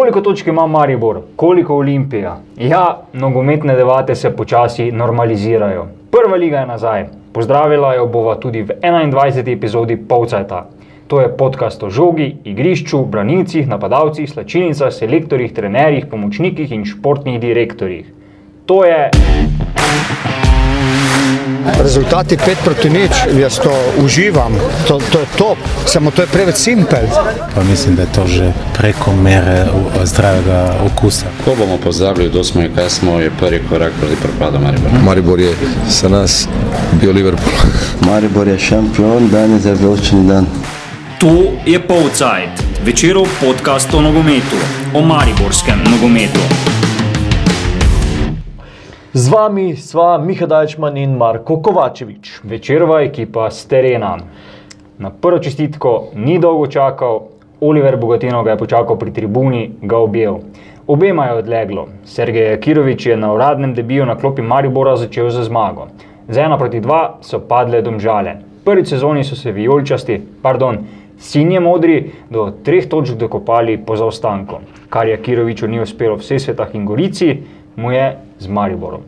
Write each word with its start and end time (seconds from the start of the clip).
Koliko 0.00 0.20
točk 0.20 0.46
ima 0.46 0.66
Maribor, 0.66 1.18
koliko 1.36 1.76
Olimpija? 1.76 2.38
Ja, 2.56 3.02
nogometne 3.12 3.74
debate 3.76 4.14
se 4.14 4.30
počasi 4.36 4.92
normalizirajo. 4.92 5.86
Prva 6.10 6.36
liga 6.36 6.58
je 6.58 6.66
nazaj. 6.66 7.04
Pozdravila 7.32 7.94
jo 7.94 8.06
bova 8.06 8.34
tudi 8.40 8.62
v 8.62 8.78
21. 8.82 9.52
epizodi 9.52 9.96
Polcajta. 10.08 10.68
To 11.06 11.20
je 11.20 11.36
podcast 11.36 11.82
o 11.82 11.90
žogi, 11.90 12.36
igrišču, 12.44 13.04
branilcih, 13.04 13.68
napadalcih, 13.68 14.30
slačilnicah, 14.30 14.92
selektorjih, 14.92 15.52
trenerjih, 15.52 16.06
pomočnikih 16.10 16.72
in 16.72 16.84
športnih 16.84 17.40
direktorjih. 17.40 18.06
To 18.66 18.84
je. 18.84 19.10
Rezultati 21.82 22.36
5 22.36 22.56
proti 22.64 22.90
nič, 22.90 23.10
jaz 23.40 23.58
to 23.58 23.72
uživam, 24.04 24.52
to, 24.88 25.00
to 25.12 25.20
je 25.20 25.26
top, 25.38 25.58
samo 25.86 26.10
to 26.10 26.22
je 26.22 26.28
preveč 26.28 26.56
simpel. 26.56 27.06
Pa 27.54 27.62
mislim, 27.62 27.96
da 27.96 28.02
je 28.02 28.12
to 28.12 28.26
že 28.26 28.52
preko 28.78 29.12
mere 29.12 29.66
zdravega 30.04 30.74
okusa. 30.86 31.26
Ko 31.44 31.54
bomo 31.58 31.76
pozdravili, 31.76 32.28
kdo 32.28 32.44
smo 32.44 32.62
in 32.62 32.74
kaj 32.74 32.90
smo, 32.90 33.20
je 33.20 33.30
prvi 33.30 33.62
korak 33.68 33.92
proti 34.00 34.16
propadu 34.16 34.58
Maribora. 34.58 35.02
Maribor 35.04 35.40
je 35.40 35.54
za 35.88 36.08
nas 36.08 36.48
bio 37.00 37.12
Liverpool. 37.12 37.56
Maribor 38.08 38.48
je 38.48 38.58
šampion, 38.58 39.28
danes 39.28 39.64
je 39.64 39.74
veličen 39.74 40.28
dan. 40.28 40.46
To 41.20 41.52
je 41.66 41.80
Polcajt, 41.80 42.64
večerov 42.84 43.26
podcast 43.40 43.94
o 43.94 44.00
nogometu, 44.00 44.56
o 44.94 45.02
mariborskem 45.02 45.78
nogometu. 45.90 46.69
Z 49.12 49.26
vami 49.28 49.74
sva 49.76 50.18
Miha 50.22 50.46
Dajčman 50.46 50.96
in 50.96 51.16
Marko 51.18 51.56
Kovačevič. 51.58 52.44
Večerova 52.46 53.00
ekipa 53.02 53.48
s 53.50 53.66
terena. 53.66 54.12
Na 54.98 55.10
prvo 55.10 55.40
čestitko 55.42 56.12
ni 56.14 56.38
dolgo 56.38 56.68
čakal, 56.70 57.18
Oliver 57.60 57.96
Bogatino 57.96 58.44
ga 58.46 58.54
je 58.54 58.60
počakal 58.60 58.98
pri 58.98 59.10
tribuni, 59.10 59.64
ga 59.82 59.98
objel. 59.98 60.38
Obema 60.86 61.26
je 61.26 61.40
odleglo. 61.42 61.88
Sergej 62.06 62.60
Kirovič 62.62 63.06
je 63.06 63.16
na 63.16 63.32
uradnem 63.34 63.74
debiju 63.74 64.06
na 64.06 64.14
klopi 64.14 64.46
Maribora 64.46 64.94
začel 64.96 65.30
za 65.30 65.42
zmago. 65.42 65.88
Z 66.28 66.46
ena 66.46 66.58
proti 66.58 66.78
dva 66.80 67.18
so 67.20 67.42
padle 67.42 67.82
domžale. 67.82 68.38
Prvi 68.64 68.86
sezoni 68.86 69.26
so 69.26 69.34
se 69.34 69.50
vijoličasti, 69.50 70.22
pardon, 70.42 70.84
sinje 71.18 71.60
modri 71.60 72.12
do 72.30 72.52
treh 72.62 72.86
točk 72.86 73.18
dokopali 73.18 73.74
po 73.78 73.96
zaostanku. 73.96 74.62
Kar 74.88 75.08
je 75.08 75.18
Kiroviču 75.18 75.66
ni 75.66 75.82
uspelo 75.82 76.14
v 76.14 76.22
Sesvetah 76.22 76.74
in 76.78 76.86
Gorici, 76.86 77.40
mu 77.76 77.90
je 77.90 78.29
z 78.40 78.46
Mariborom. 78.46 79.00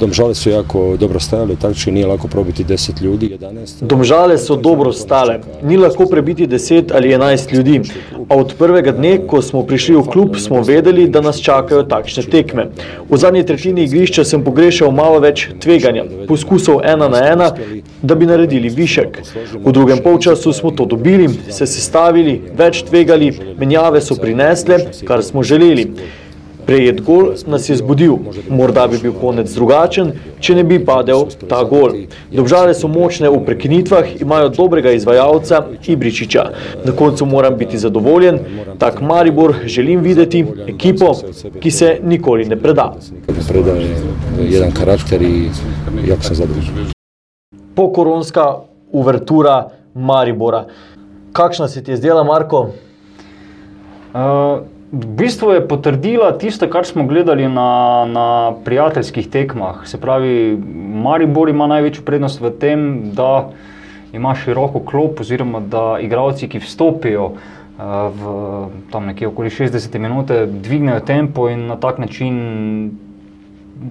Domžale 0.00 0.34
su 0.34 0.50
jako 0.50 0.96
dobro 1.00 1.20
stajali, 1.20 1.56
takže 1.56 1.92
nije 1.92 2.06
lako 2.06 2.28
probiti 2.28 2.64
10 2.64 3.02
ljudi, 3.02 3.38
11. 3.40 3.84
Domžale 3.86 4.38
so 4.38 4.56
dobro 4.56 4.92
stale, 4.92 5.40
ni 5.62 5.76
lahko 5.76 6.06
prebiti 6.06 6.46
10 6.46 6.92
ali 6.94 7.08
11 7.08 7.54
ljudi. 7.54 7.80
A 8.28 8.36
od 8.36 8.54
prvega 8.58 8.92
dne, 8.92 9.18
ko 9.26 9.42
smo 9.42 9.62
prišli 9.66 9.96
v 9.96 10.02
klub, 10.02 10.36
smo 10.36 10.62
vedeli, 10.62 11.08
da 11.08 11.20
nas 11.20 11.40
čakajo 11.42 11.82
takšne 11.82 12.22
tekme. 12.22 12.68
V 13.10 13.18
zadnji 13.18 13.42
tretjini 13.46 13.84
igrišča 13.84 14.24
sem 14.24 14.44
pogrešal 14.44 14.90
malo 14.90 15.18
več 15.20 15.48
tveganja, 15.60 16.04
poskusov 16.28 16.80
ena 16.84 17.08
na 17.08 17.24
ena, 17.32 17.50
da 18.02 18.14
bi 18.14 18.26
naredili 18.26 18.68
višek. 18.68 19.18
V 19.64 19.72
drugem 19.72 19.98
polčasu 20.02 20.52
smo 20.52 20.70
to 20.70 20.86
dobili, 20.86 21.28
se 21.50 21.66
sestavili, 21.66 22.38
več 22.58 22.84
tvegali, 22.86 23.32
menjave 23.58 24.00
so 24.00 24.14
prinesle, 24.14 24.78
kar 25.06 25.22
smo 25.22 25.42
želeli. 25.42 25.90
Prejet 26.66 27.00
gol 27.00 27.30
nas 27.46 27.68
je 27.68 27.76
zbudil, 27.76 28.16
morda 28.50 28.86
bi 28.90 28.98
bil 28.98 29.12
konec 29.14 29.52
drugačen, 29.54 30.10
če 30.42 30.56
ne 30.58 30.64
bi 30.66 30.80
padel 30.82 31.28
ta 31.46 31.60
gol. 31.64 31.94
Dobžale 32.32 32.74
so 32.74 32.90
močne 32.90 33.30
v 33.30 33.38
prekinitvah, 33.46 34.16
imajo 34.20 34.48
dobrega 34.56 34.90
izvajalca 34.96 35.62
Ibričiča. 35.86 36.44
Na 36.84 36.92
koncu 36.92 37.26
moram 37.26 37.54
biti 37.56 37.78
zadovoljen, 37.78 38.40
tak 38.82 39.00
Maribor 39.00 39.54
želim 39.64 40.02
videti, 40.02 40.44
ekipo, 40.66 41.14
ki 41.60 41.70
se 41.70 41.98
nikoli 42.02 42.44
ne 42.50 42.58
preda. 42.58 42.92
Predaje 43.48 43.88
jedan 44.42 44.74
karakter 44.74 45.22
i 45.22 45.48
jako 46.06 46.22
sam 46.22 46.34
zadovoljan. 46.34 46.90
Pokoronska 47.74 48.54
uvertura 48.92 49.68
Maribora. 49.94 50.66
Kakšna 51.32 51.68
se 51.68 51.84
ti 51.84 51.90
je 51.90 51.96
zdela, 51.96 52.24
Marko? 52.24 52.70
Uh, 54.14 54.66
v 54.92 55.06
bistvu 55.18 55.50
je 55.50 55.68
potrdila 55.68 56.30
tisto, 56.38 56.68
kar 56.70 56.86
smo 56.86 57.06
gledali 57.06 57.48
na, 57.48 58.06
na 58.06 58.52
prijateljskih 58.64 59.28
tekmah. 59.30 59.82
Se 59.88 60.00
pravi, 60.00 60.58
Maribor 61.02 61.48
ima 61.48 61.66
največjo 61.66 62.04
prednost 62.06 62.40
v 62.40 62.52
tem, 62.60 62.86
da 63.14 63.50
ima 64.14 64.34
široko 64.34 64.80
klop, 64.86 65.20
oziroma 65.20 65.60
da 65.60 65.98
igralci, 66.00 66.48
ki 66.48 66.62
vstopijo 66.62 67.32
uh, 67.32 67.40
v 68.14 68.30
tam 68.92 69.10
nekje 69.10 69.28
okoli 69.28 69.50
60 69.50 69.98
minut, 69.98 70.30
dvignejo 70.62 71.00
tempo 71.00 71.48
in 71.50 71.66
na 71.66 71.76
tak 71.76 71.98
način 71.98 72.96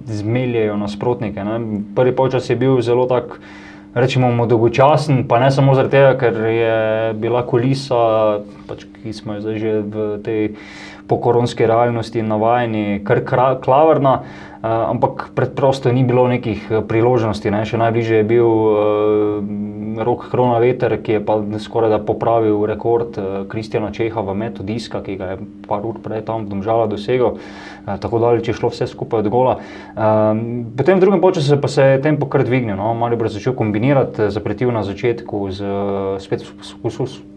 zmeljajo 0.06 0.76
nasprotnike. 0.76 1.44
Ne. 1.44 1.60
Prvi 1.94 2.16
polčas 2.16 2.50
je 2.50 2.56
bil 2.56 2.80
zelo 2.80 3.06
tak. 3.06 3.38
Rečemo, 3.96 4.28
dolgočasen, 4.44 5.22
pa 5.24 5.38
ne 5.40 5.48
samo 5.48 5.72
zaradi 5.72 5.96
tega, 5.96 6.10
ker 6.20 6.34
je 6.52 6.76
bila 7.16 7.40
kulisa, 7.48 8.42
pač, 8.68 8.84
ki 9.00 9.12
smo 9.16 9.38
jo 9.38 9.54
že 9.56 9.80
v 9.80 10.04
tej 10.20 10.42
pokoronski 11.08 11.64
realnosti 11.64 12.20
navajeni, 12.20 13.00
kar 13.08 13.22
klavrna, 13.64 14.20
uh, 14.20 14.92
ampak 14.92 15.30
preprosto 15.32 15.88
ni 15.92 16.04
bilo 16.04 16.28
nekih 16.28 16.68
eh, 16.68 16.82
priložnosti. 16.84 17.48
Ne. 17.48 17.64
Še 17.64 17.80
najbližje 17.80 18.20
je 18.20 18.26
bil 18.28 18.44
uh, 18.44 18.76
rok 20.04 20.26
Krona 20.30 20.58
Veter, 20.58 20.98
ki 21.02 21.18
je 21.18 21.24
pa 21.24 21.38
skoraj 21.62 21.90
da 21.90 21.98
popravil 22.02 22.64
rekord 22.66 23.18
uh, 23.18 23.44
Kristjana 23.48 23.92
Čeha 23.92 24.20
v 24.20 24.34
metu 24.34 24.66
diska, 24.66 25.02
ki 25.04 25.16
ga 25.16 25.30
je 25.34 25.38
par 25.68 25.86
ur 25.86 26.00
prej 26.02 26.24
tam 26.26 26.44
v 26.44 26.52
Domžala 26.52 26.88
dosegel. 26.90 27.38
Uh, 27.38 27.96
tako 28.02 28.20
daleč 28.22 28.48
je 28.48 28.56
šlo 28.56 28.72
vse 28.72 28.88
skupaj 28.90 29.24
od 29.24 29.30
gola. 29.32 29.58
Um, 29.94 30.72
potem 30.76 30.98
v 30.98 31.06
drugem 31.06 31.22
času 31.32 31.56
se 31.56 31.76
se 31.76 31.82
je 31.82 32.02
tempo 32.02 32.26
kar 32.26 32.44
dvignil. 32.44 32.76
No? 32.76 32.94
Maribor 32.94 33.26
je 33.26 33.38
začel 33.38 33.52
kombinirati, 33.52 34.30
zapretil 34.30 34.72
na 34.72 34.82
začetku 34.82 35.50
z 35.50 35.60
eh, 35.62 36.20
spet 36.20 36.44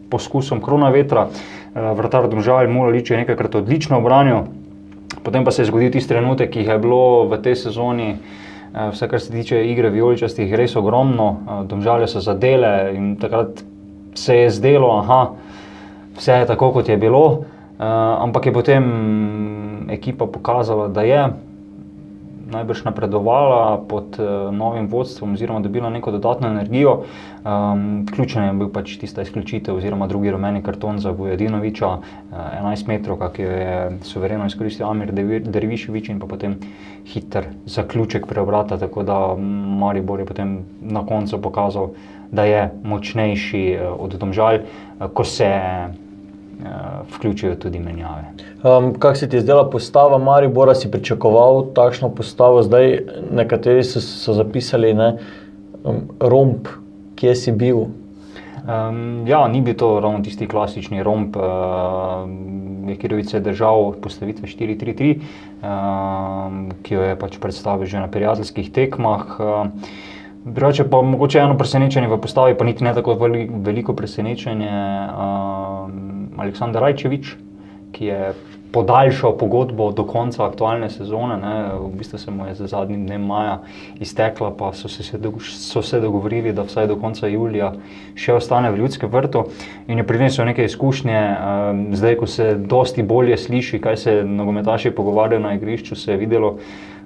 poskusom 0.10 0.62
krona 0.62 0.90
vetra, 0.90 1.28
vratar 1.76 2.26
Domžal, 2.30 2.68
Mulalič 2.68 3.12
je 3.12 3.18
nekajkrat 3.18 3.56
odlično 3.56 4.00
obranil. 4.00 4.50
Potem 5.24 5.46
pa 5.46 5.52
se 5.52 5.62
je 5.62 5.70
zgodil 5.70 5.92
tisti 5.92 6.14
trenutek, 6.14 6.50
ki 6.50 6.66
je 6.66 6.78
bilo 6.80 7.28
v 7.30 7.38
tej 7.44 7.56
sezoni, 7.56 8.16
eh, 8.16 8.49
vse 8.92 9.08
kar 9.08 9.20
se 9.20 9.32
tiče 9.32 9.64
igre 9.66 9.90
vijoličastih, 9.90 10.54
res 10.54 10.76
ogromno. 10.76 11.30
Eh, 11.30 11.64
Domžale 11.68 12.08
so 12.08 12.20
zadele 12.20 12.92
in 12.96 13.16
takrat 13.16 13.64
se 14.14 14.36
je 14.36 14.50
zdelo, 14.50 15.02
da 15.08 15.36
vse 16.18 16.34
je 16.34 16.46
tako, 16.46 16.72
kot 16.72 16.90
je 16.90 16.98
bilo. 16.98 17.44
Uh, 17.80 17.86
ampak 18.24 18.46
je 18.46 18.54
potem 18.54 18.86
ekipa 19.90 20.26
pokazala, 20.28 20.88
da 20.88 21.02
je 21.02 21.22
najbrž 22.52 22.84
napredovala 22.84 23.78
pod 23.90 24.20
uh, 24.20 24.50
novim 24.56 24.88
vodstvom, 24.88 25.34
oziroma 25.34 25.60
dobila 25.60 25.90
neko 25.90 26.12
dodatno 26.12 26.48
energijo. 26.48 27.04
Um, 27.46 28.06
ključen 28.16 28.44
je 28.44 28.54
bil 28.54 28.70
pač 28.74 28.98
tista 28.98 29.22
izključitev, 29.22 29.76
oziroma 29.76 30.08
drugi 30.08 30.32
rumeni 30.32 30.64
karton 30.64 31.00
za 31.00 31.12
Vujadinoviča, 31.12 31.88
uh, 31.88 32.02
11 32.64 32.88
metrov, 32.88 33.24
ki 33.36 33.44
jo 33.44 33.52
je 33.52 34.00
suvereno 34.04 34.46
izkoristil 34.46 34.90
Amir 34.90 35.14
Derviševič 35.46 36.10
in 36.10 36.20
pa 36.20 36.28
potem 36.28 36.58
hiter 37.06 37.48
zaključek 37.66 38.28
preobrata. 38.28 38.78
Tako 38.78 39.04
da 39.04 39.20
Maribor 39.80 40.20
je 40.20 40.26
potem 40.26 40.60
na 40.82 41.06
koncu 41.06 41.42
pokazal, 41.42 41.94
da 42.32 42.44
je 42.46 42.70
močnejši 42.84 43.66
uh, 43.78 43.96
od 44.00 44.20
Domžal, 44.20 44.64
ko 45.14 45.24
se 45.24 45.50
uh, 45.50 46.09
vključijo 47.16 47.56
tudi 47.56 47.80
menjave. 47.80 48.24
Um, 48.64 48.94
kak 49.00 49.18
se 49.18 49.30
ti 49.30 49.38
je 49.38 49.42
zdela 49.42 49.70
postava 49.70 50.18
Maribora, 50.18 50.76
si 50.76 50.92
pričakoval 50.92 51.74
takšno 51.74 52.10
postavo? 52.10 52.64
Zdaj 52.64 53.00
nekateri 53.32 53.84
so, 53.84 54.02
so 54.02 54.34
zapisali, 54.34 54.94
ne, 54.94 55.14
um, 55.84 56.02
romb, 56.20 56.68
kje 57.16 57.36
si 57.36 57.52
bil. 57.52 57.86
Um, 58.60 59.28
ja, 59.28 59.48
ni 59.48 59.62
bil 59.62 59.76
to 59.80 60.00
ravno 60.00 60.20
tisti 60.24 60.48
klasični 60.48 61.04
romp, 61.04 61.36
uh, 61.36 62.28
Kirovic 63.00 63.34
je 63.34 63.40
držal 63.40 63.94
postavitve 64.02 64.48
4-3-3, 64.48 65.16
um, 65.62 66.72
ki 66.84 66.96
jo 66.96 67.04
je 67.06 67.16
pač 67.20 67.38
predstavil 67.40 67.88
že 67.88 68.02
na 68.02 68.08
prijateljskih 68.12 68.72
tekmah. 68.74 69.26
Uh, 69.40 69.68
Drugače 70.40 70.86
pa 70.90 71.02
mogoče 71.02 71.40
eno 71.40 71.58
presenečenje 71.58 72.08
v 72.08 72.18
postavi, 72.22 72.56
pa 72.58 72.66
niti 72.66 72.84
ne 72.84 72.94
tako 72.96 73.14
veli, 73.20 73.50
veliko 73.52 73.94
presenečenje. 73.94 74.72
Um, 75.12 76.19
Aleksandar 76.40 76.82
Rajčevič, 76.82 77.36
ki 77.92 78.06
je 78.06 78.34
podaljšal 78.72 79.34
pogodbo 79.38 79.90
do 79.92 80.04
konca 80.06 80.46
aktualne 80.46 80.90
sezone, 80.94 81.38
ne, 81.42 81.54
v 81.74 81.90
bistvu 81.98 82.20
se 82.22 82.32
mu 82.32 82.46
je 82.46 82.54
za 82.56 82.68
zadnjim 82.68 83.06
dnem 83.08 83.26
maja 83.26 83.60
iztekla, 84.00 84.52
pa 84.58 84.74
so 84.74 84.88
se, 84.88 85.18
dogo- 85.18 85.42
so 85.42 85.82
se 85.82 86.00
dogovorili, 86.00 86.54
da 86.54 86.64
vsaj 86.64 86.88
do 86.88 86.96
konca 86.96 87.28
julija 87.28 87.74
še 88.16 88.34
ostane 88.34 88.72
v 88.72 88.78
ljudskem 88.84 89.10
vrtu 89.10 89.46
in 89.88 89.98
je 89.98 90.08
prinesel 90.08 90.46
neke 90.46 90.66
izkušnje. 90.66 91.18
Um, 91.20 91.84
zdaj, 91.98 92.16
ko 92.16 92.28
se 92.28 92.54
dosti 92.56 93.04
bolje 93.04 93.38
sliši, 93.38 93.82
kaj 93.82 93.98
se 93.98 94.24
nogometaši 94.24 94.92
pogovarjajo 94.92 95.42
na 95.42 95.54
igrišču, 95.58 95.96
se 95.96 96.12
je 96.12 96.18
videlo, 96.18 96.58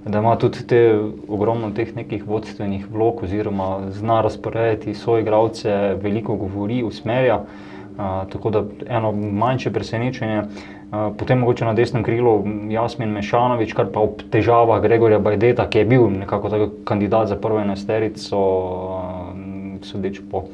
da 0.06 0.20
ima 0.20 0.36
tudi 0.36 0.68
te 0.68 1.00
ogromno 1.28 1.72
teh 1.72 1.96
nekih 1.96 2.28
vodstvenih 2.28 2.90
vlog, 2.92 3.24
oziroma 3.24 3.88
zna 3.92 4.22
razporediti 4.22 4.94
svoje 4.94 5.24
igralce, 5.24 5.96
veliko 6.02 6.36
govori, 6.36 6.84
usmerja. 6.84 7.40
Uh, 7.40 7.73
tako 7.98 8.50
da 8.50 8.64
eno 8.88 9.12
manjše 9.12 9.72
presenečenje. 9.72 10.40
Uh, 10.40 11.16
potem 11.18 11.40
mogoče 11.40 11.66
na 11.66 11.74
desnem 11.74 12.04
krilu 12.04 12.44
Jasmin 12.70 13.10
Mešanovič, 13.10 13.74
kar 13.74 13.88
pa 13.94 14.00
ob 14.00 14.22
težavah 14.30 14.82
Gregorja 14.82 15.20
Bajdeta, 15.20 15.66
ki 15.70 15.82
je 15.82 15.86
bil 15.86 16.06
nekako 16.10 16.50
tako 16.50 16.70
kandidat 16.86 17.28
za 17.28 17.36
prvo 17.36 17.60
enesterico, 17.60 18.38
uh, 18.38 19.82
sodeč 19.82 20.22
po 20.32 20.46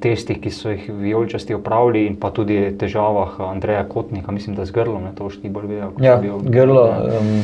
testih, 0.00 0.40
ki 0.40 0.50
so 0.50 0.70
jih 0.70 0.88
vijoličasti 0.88 1.54
opravili 1.54 2.06
in 2.06 2.16
pa 2.20 2.30
tudi 2.30 2.72
težavah 2.78 3.40
Andreja 3.50 3.84
Kotnika, 3.88 4.32
mislim, 4.32 4.56
da 4.56 4.64
z 4.64 4.72
grlom, 4.72 5.04
ne 5.04 5.14
to 5.16 5.30
šti 5.30 5.48
bolj 5.48 5.66
vejo. 5.66 5.92
Ja, 6.00 6.20
grlo, 6.44 6.88
um, 7.20 7.40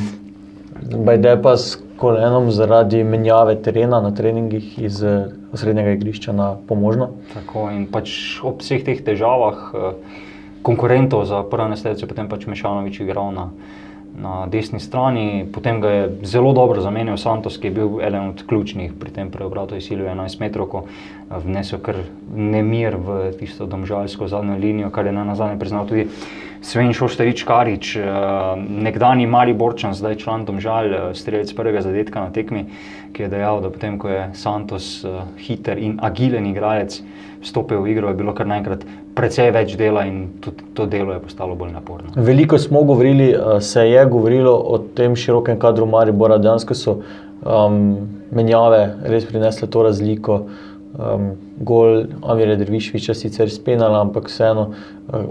Bajde 0.82 1.36
pa 1.42 1.56
s 1.56 1.78
kolenom 2.02 2.50
zaradi 2.50 3.04
menjave 3.06 3.54
terena 3.62 4.00
na 4.02 4.10
treningih 4.14 4.74
iz 4.82 5.02
eh, 5.06 5.30
osrednjega 5.54 5.94
igrišča 5.94 6.34
na 6.34 6.56
pomožno. 6.68 7.12
Tako 7.34 7.68
in 7.70 7.86
pač 7.92 8.40
ob 8.42 8.64
vseh 8.64 8.82
teh 8.82 8.98
težavah 9.06 9.62
uh, 9.70 10.18
konkurentov 10.66 11.24
za 11.30 11.42
prvo 11.46 11.68
enesterico, 11.70 12.08
potem 12.10 12.30
pač 12.30 12.46
Mešanovič 12.50 13.02
igral 13.04 13.30
na 13.36 13.50
na 14.14 14.46
desni 14.46 14.80
strani, 14.80 15.46
potem 15.52 15.80
ga 15.80 15.90
je 15.90 16.08
zelo 16.28 16.52
dobro 16.52 16.80
zamenjal 16.80 17.16
Santos, 17.16 17.56
ki 17.58 17.70
je 17.70 17.74
bil 17.76 18.00
eden 18.04 18.32
od 18.34 18.44
ključnih 18.46 18.92
pri 19.00 19.10
tem 19.10 19.30
preobratu, 19.32 19.76
izsilil 19.76 20.06
11 20.06 20.40
metrov, 20.40 20.68
ko 20.68 20.84
vnesel 21.44 21.80
kar 21.80 22.02
nemir 22.34 22.96
v 23.00 23.32
tisto 23.40 23.66
domžalsko 23.66 24.28
zadnjo 24.28 24.58
linijo, 24.60 24.90
kar 24.90 25.06
je 25.06 25.16
na 25.16 25.24
nazadnje 25.24 25.58
priznal 25.58 25.88
tudi 25.88 26.06
Sven 26.62 26.92
Šoštarič 26.94 27.42
Karič, 27.42 27.96
nekdani 28.68 29.26
Mari 29.26 29.54
Borčan, 29.54 29.96
zdaj 29.98 30.20
član 30.22 30.44
domžal, 30.46 31.14
strelec 31.18 31.50
prvega 31.56 31.82
zadetka 31.82 32.22
na 32.22 32.30
tekmi, 32.30 32.68
ki 33.12 33.24
je 33.24 33.32
dejal, 33.32 33.58
da 33.64 33.72
potem, 33.72 33.98
ko 33.98 34.12
je 34.12 34.28
Santos 34.38 35.02
hiter 35.42 35.80
in 35.82 35.98
agilen 35.98 36.46
igralec 36.52 37.00
vstopil 37.42 37.82
v 37.82 37.96
igro, 37.96 38.12
je 38.12 38.20
bilo 38.20 38.34
kar 38.34 38.46
naenkrat 38.46 38.86
precej 39.14 39.50
več 39.52 39.74
dela 39.76 40.04
in 40.08 40.24
tudi 40.40 40.64
to 40.76 40.86
delo 40.86 41.12
je 41.12 41.20
postalo 41.20 41.56
bolj 41.58 41.72
naporno. 41.74 42.12
Veliko 42.16 42.58
smo 42.58 42.82
govorili, 42.88 43.32
se 43.60 43.84
je 43.88 44.04
govorilo 44.06 44.52
o 44.52 44.78
tem 44.96 45.16
širokem 45.16 45.58
kadru 45.60 45.86
Maribora, 45.86 46.38
dejansko 46.38 46.74
so 46.74 46.98
um, 47.42 47.82
menjave 48.30 48.84
res 49.04 49.26
prinesle 49.28 49.68
to 49.70 49.82
razliko. 49.88 50.44
Um, 50.92 51.30
gol 51.64 52.02
Amira 52.28 52.56
Dervišviča 52.60 53.14
sicer 53.16 53.50
spenala, 53.50 54.02
ampak 54.04 54.28
vseeno 54.28 54.72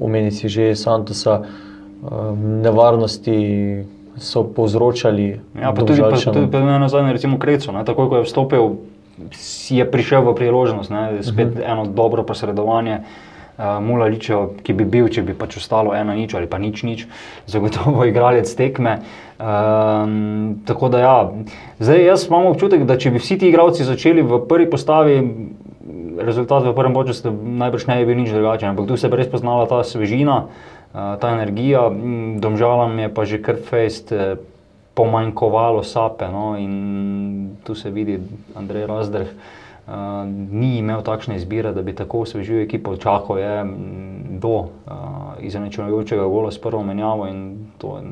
umeni 0.01 0.31
si 0.33 0.49
že 0.49 0.71
Santosa, 0.75 1.41
um, 1.41 2.61
nevarnosti 2.65 3.85
so 4.17 4.43
povzročali. 4.43 5.27
Ja, 5.61 5.73
pa 5.73 5.85
tudi, 5.85 6.01
pa, 6.01 6.17
tudi 6.17 6.49
pa 6.51 6.61
na 6.65 6.89
zadnje, 6.89 7.13
recimo 7.13 7.37
Kreco, 7.41 7.71
ne, 7.71 7.85
takoj 7.85 8.09
ko 8.09 8.21
je 8.21 8.25
vstopil, 8.25 8.71
je 9.69 9.85
prišel 9.85 10.25
v 10.25 10.33
priložnost, 10.37 10.89
ne, 10.89 11.21
spet 11.21 11.53
uh 11.53 11.61
-huh. 11.61 11.71
eno 11.71 11.85
dobro 11.85 12.23
posredovanje. 12.23 13.01
Uh, 13.01 13.30
Mula 13.81 14.07
Ličo, 14.09 14.55
ki 14.65 14.73
bi 14.73 14.85
bil, 14.89 15.09
če 15.13 15.21
bi 15.25 15.35
pač 15.37 15.59
ostalo 15.59 15.93
ena 15.93 16.15
nič 16.17 16.33
ali 16.33 16.49
pa 16.49 16.57
nič 16.57 16.81
nič, 16.87 17.05
zagotovo 17.45 18.05
igralec 18.09 18.49
tekme. 18.57 19.01
Um, 19.41 20.61
tako 20.65 20.89
da 20.93 20.99
ja, 21.01 21.15
zdaj 21.81 22.05
jaz 22.05 22.27
imam 22.29 22.51
občutek, 22.51 22.85
da 22.85 22.97
če 23.01 23.13
bi 23.13 23.21
vsi 23.21 23.39
ti 23.41 23.49
igralci 23.49 23.85
začeli 23.87 24.21
v 24.21 24.43
prvi 24.49 24.69
postavi, 24.69 25.15
rezultat 26.21 26.67
v 26.67 26.75
prvem 26.77 26.93
času 26.93 27.33
najbrž 27.33 27.87
ne 27.89 28.01
bi 28.01 28.11
bil 28.11 28.21
nič 28.21 28.33
drugačen, 28.33 28.73
ampak 28.73 28.85
tu 28.85 28.97
se 28.97 29.09
je 29.09 29.17
res 29.17 29.29
poznala 29.29 29.65
ta 29.65 29.81
svežina, 29.81 30.45
uh, 30.45 31.17
ta 31.17 31.33
energija, 31.33 31.89
domžalam 32.37 32.97
je 33.01 33.09
pa 33.09 33.25
že 33.25 33.41
kar 33.41 33.57
fejst 33.57 34.13
eh, 34.13 34.37
pomanjkovalo 34.93 35.83
sape 35.83 36.27
no, 36.27 36.57
in 36.59 37.57
tu 37.63 37.75
se 37.75 37.89
vidi 37.89 38.19
Andrej 38.55 38.85
Razdrh. 38.85 39.29
Uh, 39.87 39.93
ni 40.51 40.77
imel 40.77 41.01
takšne 41.01 41.35
izbire, 41.35 41.73
da 41.73 41.81
bi 41.81 41.95
tako 41.95 42.21
osvežil 42.21 42.61
ekipo, 42.61 42.93
čakal 43.01 43.39
je 43.39 43.55
do 44.39 44.53
uh, 44.53 44.67
izenačujočega 45.41 46.23
gola 46.23 46.51
s 46.51 46.61
prvo 46.61 46.83
menjavo 46.83 47.27
in 47.27 47.41
to 47.77 47.97
je 47.97 48.03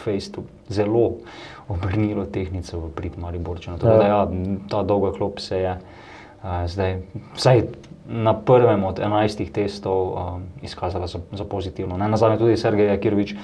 Fejstu 0.00 0.42
zelo 0.68 1.20
obrnilo 1.68 2.24
tehnico 2.26 2.78
v 2.80 2.90
prid 2.96 3.18
Mariborčana. 3.18 3.78
Tako 3.78 3.98
da 3.98 4.06
ja, 4.06 4.28
ta 4.68 4.82
dolga 4.82 5.12
klop 5.12 5.38
se 5.38 5.60
je 5.60 5.76
uh, 5.76 6.64
zdaj, 6.66 6.96
vsaj 7.36 7.62
na 8.08 8.34
prvem 8.34 8.84
od 8.84 8.98
enajstih 8.98 9.52
testov 9.52 10.00
uh, 10.08 10.40
izkazala 10.62 11.06
za, 11.06 11.20
za 11.32 11.44
pozitivno. 11.44 11.98
Ne, 12.00 12.08
nazadnje 12.08 12.38
tudi 12.38 12.56
Sergej 12.56 12.86
Jakirovič 12.86 13.34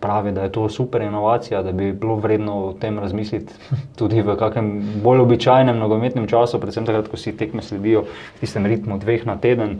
pravi, 0.00 0.32
da 0.32 0.42
je 0.42 0.52
to 0.52 0.68
super 0.68 1.02
inovacija, 1.02 1.62
da 1.62 1.72
bi 1.72 1.92
bilo 1.92 2.16
vredno 2.16 2.54
o 2.64 2.72
tem 2.72 2.98
razmisliti 2.98 3.52
tudi 3.98 4.22
v 4.22 4.36
kakšnem 4.36 4.70
bolj 5.04 5.20
običajnem 5.26 5.78
nogometnem 5.78 6.28
času, 6.28 6.60
predvsem 6.60 6.86
takrat, 6.88 7.08
ko 7.08 7.20
si 7.20 7.36
tekme 7.36 7.62
sledijo 7.62 8.06
v 8.08 8.40
tistem 8.40 8.66
ritmu 8.66 8.98
dveh 8.98 9.26
na 9.28 9.36
teden, 9.36 9.78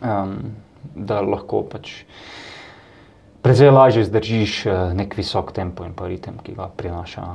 um, 0.00 0.38
da 0.94 1.20
lahko 1.20 1.62
pač 1.68 2.02
precej 3.44 3.70
lažje 3.70 4.06
zdržiš 4.08 4.64
nek 4.96 5.14
visok 5.16 5.52
tempo 5.52 5.84
in 5.84 5.94
ritem, 6.00 6.40
ki 6.42 6.56
ga 6.56 6.70
prinaša. 6.76 7.26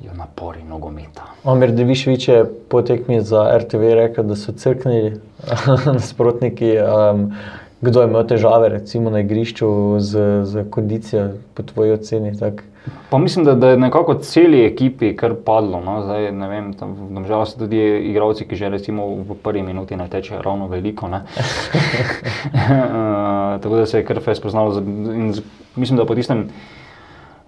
Napori 0.00 0.62
nogometa. 0.64 1.26
Amir 1.44 1.74
Devišvič 1.76 2.28
je 2.28 2.44
po 2.72 2.80
tekmi 2.82 3.18
za 3.20 3.42
RTV 3.58 3.90
rekel, 3.98 4.24
da 4.24 4.36
so 4.36 4.52
crknili 4.56 5.20
nasprotniki. 5.92 6.70
Um, 6.80 7.26
Kdo 7.80 8.00
je 8.00 8.08
imel 8.08 8.26
težave, 8.28 8.68
recimo 8.68 9.10
na 9.10 9.20
igrišču 9.20 9.96
z, 9.98 10.44
z 10.44 10.64
kondicijo, 10.70 11.30
po 11.54 11.62
tvoji 11.62 11.92
oceni? 11.92 12.32
Pa 13.10 13.18
mislim, 13.18 13.44
da, 13.44 13.54
da 13.54 13.70
je 13.70 13.76
nekako 13.76 14.14
celi 14.14 14.64
ekipi 14.64 15.16
kar 15.16 15.34
padlo. 15.44 15.80
No? 15.80 16.02
Zdaj, 16.04 16.32
ne 16.32 16.48
vem, 16.48 16.72
tam 16.74 17.24
žal 17.28 17.46
so 17.46 17.58
tudi 17.64 17.80
igravci, 18.10 18.44
ki 18.44 18.56
že 18.56 18.68
recimo 18.68 19.06
v 19.24 19.36
prvi 19.42 19.62
minuti 19.62 19.96
ne 19.96 20.08
teče 20.08 20.42
ravno 20.44 20.68
veliko. 20.68 21.06
uh, 21.06 21.12
tako 23.62 23.76
da 23.76 23.86
se 23.86 23.98
je 23.98 24.04
kar 24.04 24.20
fez 24.20 24.40
poznalo. 24.40 24.76
In 25.14 25.34
mislim, 25.76 25.96
da 25.96 26.04
po 26.04 26.14
tistem. 26.14 26.48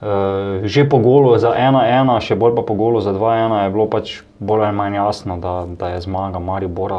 Uh, 0.02 0.66
že 0.66 0.82
po 0.82 0.98
golu 0.98 1.38
za 1.38 1.54
1-1, 1.54 2.10
še 2.26 2.34
bolj 2.34 2.56
pa 2.58 2.66
po 2.66 2.74
golu 2.74 2.98
za 2.98 3.14
2-1 3.14 3.54
je 3.54 3.70
bilo 3.70 3.86
pač 3.86 4.26
bolj 4.42 4.66
ali 4.66 4.74
manj 4.74 4.98
jasno, 4.98 5.36
da, 5.38 5.62
da 5.78 5.94
je 5.94 6.00
zmaga 6.02 6.42
Maribora 6.42 6.98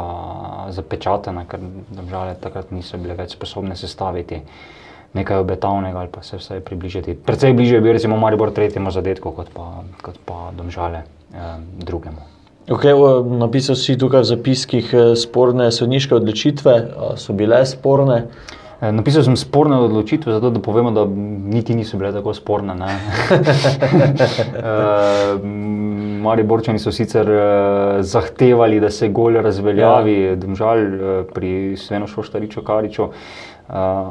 zapečatena, 0.72 1.44
ker 1.44 1.60
države 1.92 2.38
takrat 2.40 2.72
niso 2.72 2.96
bile 2.96 3.20
več 3.20 3.36
sposobne 3.36 3.76
sestaviti 3.76 4.40
nekaj 5.20 5.44
obetavnega 5.44 6.00
ali 6.00 6.14
pa 6.16 6.24
se 6.24 6.40
vsaj 6.40 6.64
približati. 6.64 7.20
Predvsej 7.28 7.54
bližje 7.54 7.76
je 7.78 7.84
bil 7.84 7.94
recimo 8.00 8.16
Maribor 8.18 8.56
tretjemu 8.56 8.96
zadetku, 8.96 9.36
kot 9.36 9.52
pa, 9.52 9.84
kot 10.00 10.24
pa 10.24 10.56
domžale 10.56 11.04
eh, 11.04 11.60
drugemu. 11.84 12.24
Okay, 12.72 12.96
napisal 13.28 13.76
si 13.76 14.00
tukaj 14.00 14.24
v 14.24 14.32
zapiskih 14.32 14.94
eh, 14.96 15.16
sporne 15.20 15.68
sodniške 15.76 16.16
odločitve, 16.16 16.80
so 17.20 17.36
bile 17.36 17.66
sporne. 17.68 18.24
Eh, 18.32 18.63
napisal 18.92 19.24
sem 19.24 19.38
sporne 19.38 19.78
odločitve, 19.78 20.34
zato 20.34 20.50
da 20.50 20.60
povemo, 20.60 20.92
da 20.92 21.06
niti 21.06 21.76
niso 21.76 21.98
bile 21.98 22.12
tako 22.14 22.34
sporne. 22.34 22.74
uh, 22.74 22.90
Mari 26.24 26.44
Borčani 26.44 26.80
so 26.80 26.92
sicer 26.92 27.30
uh, 27.30 28.02
zahtevali, 28.02 28.80
da 28.80 28.90
se 28.90 29.10
gol 29.10 29.34
razveljavi, 29.42 30.22
ja. 30.22 30.36
domžal 30.36 30.78
uh, 30.78 31.26
pri 31.34 31.78
Svenu 31.78 32.08
Šoštariču 32.08 32.62
Kariču. 32.64 33.04
Uh, 33.04 33.10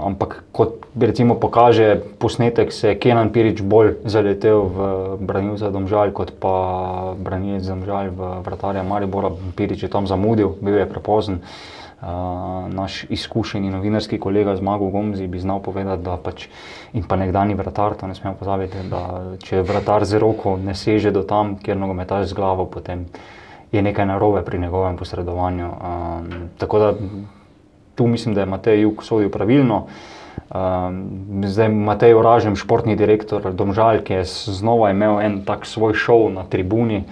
ampak 0.06 0.44
kot 0.52 0.86
recimo 1.00 1.34
pokaže 1.34 2.00
posnetek, 2.18 2.72
se 2.72 2.88
je 2.88 2.98
Kenan 2.98 3.32
Pirič 3.32 3.60
bolj 3.60 3.94
zaletel 4.04 4.62
v 4.64 5.16
branil 5.20 5.56
za 5.60 5.70
domžal, 5.70 6.10
kot 6.16 6.32
pa 6.40 7.12
branil 7.20 7.60
za 7.60 7.74
domžal 7.76 8.08
v 8.16 8.40
vratarja 8.46 8.82
Maribora. 8.82 9.28
Pirič 9.56 9.82
je 9.82 9.92
tam 9.92 10.06
zamudil, 10.06 10.56
bil 10.60 10.80
je 10.80 10.88
prepozen. 10.88 11.34
Uh, 11.34 11.81
naš 12.68 13.04
izkušeni 13.10 13.70
novinarski 13.70 14.18
kolega 14.18 14.56
Zmago 14.56 14.88
Gomzi 14.90 15.26
bi 15.26 15.38
znal 15.38 15.60
povedati, 15.62 16.02
da 16.02 16.16
pač 16.16 16.48
in 16.92 17.04
pa 17.08 17.16
nekdani 17.16 17.54
vratar, 17.54 17.94
to 17.94 18.06
ne 18.06 18.14
smemo 18.14 18.34
pozabiti, 18.36 18.82
da 18.90 19.36
če 19.38 19.62
vratar 19.62 20.04
z 20.04 20.18
roko 20.18 20.56
ne 20.58 20.74
seže 20.74 21.10
do 21.14 21.22
tam, 21.22 21.56
kjer 21.62 21.78
nogometaš 21.78 22.26
z 22.32 22.34
glavo, 22.34 22.66
potem 22.66 23.06
je 23.72 23.82
nekaj 23.82 24.06
narobe 24.06 24.42
pri 24.42 24.58
njegovem 24.58 24.96
posredovanju. 24.96 25.68
Um, 25.68 26.48
tako 26.58 26.78
da 26.78 26.92
tu 27.94 28.06
mislim, 28.06 28.34
da 28.34 28.40
je 28.40 28.46
Matej 28.46 28.82
Juk 28.82 29.04
sodil 29.04 29.30
pravilno. 29.30 29.86
Um, 30.50 31.44
zdaj 31.46 31.68
Matej 31.68 32.14
Oražem, 32.14 32.56
športni 32.56 32.96
direktor 32.96 33.52
Domžal, 33.54 34.02
ki 34.02 34.20
je 34.20 34.24
znova 34.58 34.90
imel 34.90 35.20
en 35.20 35.44
tak 35.44 35.66
svoj 35.66 35.94
šov 35.94 36.32
na 36.34 36.44
tribuni, 36.44 37.04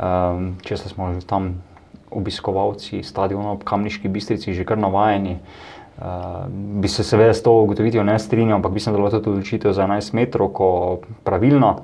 um, 0.00 0.54
če 0.64 0.76
smo 0.76 1.12
že 1.12 1.26
tam 1.26 1.60
obiskovalci 2.10 3.02
stadiona 3.02 3.52
ob 3.52 3.64
Kamniški 3.64 4.08
bistrici 4.08 4.54
že 4.54 4.64
kar 4.64 4.78
navajeni. 4.78 5.38
Uh, 6.00 6.06
bi 6.80 6.88
se 6.88 7.04
seveda 7.04 7.34
s 7.34 7.42
to 7.42 7.52
ugotovitvijo 7.62 8.04
ne 8.04 8.18
strinjal, 8.18 8.56
ampak 8.56 8.72
mislim, 8.72 8.96
da 8.96 9.16
je 9.16 9.22
to 9.22 9.30
odločitev 9.30 9.72
za 9.72 9.84
11 9.84 10.14
metrov, 10.14 10.48
ko 10.48 10.98
pravilna. 11.24 11.76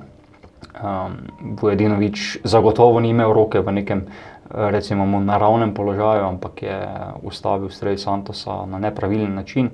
Um, 0.76 1.16
Vojedinovič 1.60 2.38
zagotovo 2.44 3.00
ni 3.00 3.10
imel 3.10 3.32
roke 3.32 3.60
v 3.60 3.72
nekem 3.72 4.06
recimo, 4.50 5.20
naravnem 5.20 5.74
položaju, 5.74 6.24
ampak 6.24 6.62
je 6.62 6.78
ustavil 7.22 7.70
strelj 7.70 7.98
Santosa 7.98 8.66
na 8.66 8.78
nepravilen 8.78 9.34
način. 9.34 9.70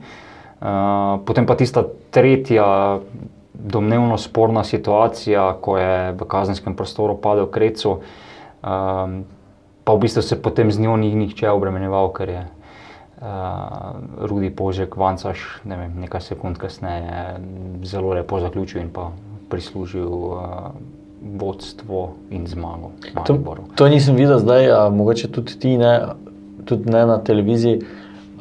Uh, 0.61 1.21
potem 1.26 1.47
pa 1.47 1.54
tista 1.54 1.85
tretja 2.11 2.99
domnevno 3.54 4.18
sporna 4.18 4.64
situacija, 4.64 5.56
ko 5.61 5.78
je 5.78 6.12
v 6.12 6.26
kazenskem 6.28 6.76
prostoru 6.76 7.16
padel 7.21 7.47
Krecu. 7.47 8.00
Um, 8.62 9.25
pa 9.85 9.95
v 9.95 9.99
bistvu 9.99 10.23
se 10.23 10.43
potem 10.43 10.73
z 10.73 10.81
njo 10.81 10.97
ni 10.97 11.15
nihče 11.15 11.51
obremenjeval, 11.51 12.12
ker 12.12 12.29
je 12.29 12.43
uh, 12.47 13.27
Rudi 14.29 14.51
Požek, 14.51 14.97
Vancaš, 14.97 15.62
ne 15.65 15.77
vem, 15.77 15.93
nekaj 16.01 16.21
sekund 16.21 16.59
kasneje, 16.59 17.39
zelo 17.83 18.15
lepo 18.15 18.41
zaključil 18.41 18.83
in 18.83 18.91
pa 18.95 19.11
prislužil 19.51 20.09
uh, 20.09 20.39
vodstvo 21.39 22.12
in 22.31 22.47
zmago. 22.47 22.91
To, 23.27 23.39
to 23.75 23.89
nisem 23.89 24.17
videl 24.17 24.39
zdaj, 24.39 24.71
a 24.71 24.89
mogoče 24.91 25.31
tudi 25.31 25.59
ti 25.59 25.77
ne, 25.79 26.01
tudi 26.65 26.91
ne 26.91 27.07
na 27.07 27.19
televiziji. 27.19 27.83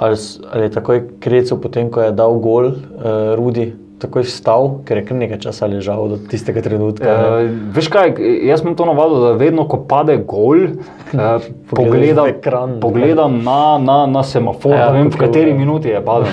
Ali, 0.01 0.17
ali 0.53 0.63
je 0.65 0.71
takoj 0.71 1.03
krecal, 1.21 1.60
potem 1.62 1.91
ko 1.93 2.01
je 2.01 2.12
dal 2.12 2.33
gol, 2.41 2.71
uh, 2.74 3.33
Rudi, 3.38 3.74
takoj 4.01 4.25
vstal, 4.27 4.70
ker 4.88 5.01
je 5.01 5.05
kar 5.08 5.17
nekaj 5.20 5.41
časa 5.46 5.70
ležal 5.72 6.10
do 6.12 6.20
tistega 6.31 6.63
trenutka. 6.65 7.05
ne? 7.05 7.29
Uh, 7.46 7.55
veš 7.75 7.89
kaj, 7.93 8.15
jaz 8.48 8.63
sem 8.63 8.75
to 8.77 8.88
navadil, 8.89 9.24
da 9.27 9.34
vedno, 9.39 9.67
ko 9.70 9.81
pade 9.89 10.17
gol, 10.27 10.67
uh, 11.13 11.48
pogledam, 11.71 12.27
ekran. 12.27 12.79
pogledam 12.79 13.43
na, 13.43 13.77
na, 13.77 14.05
na 14.05 14.23
semafor, 14.23 14.71
Ja, 14.71 14.79
ja, 14.79 14.91
ne 14.91 14.99
vem, 14.99 15.11
v 15.11 15.17
kateri 15.17 15.53
minuti 15.53 15.87
je 15.87 16.01
padel. 16.01 16.27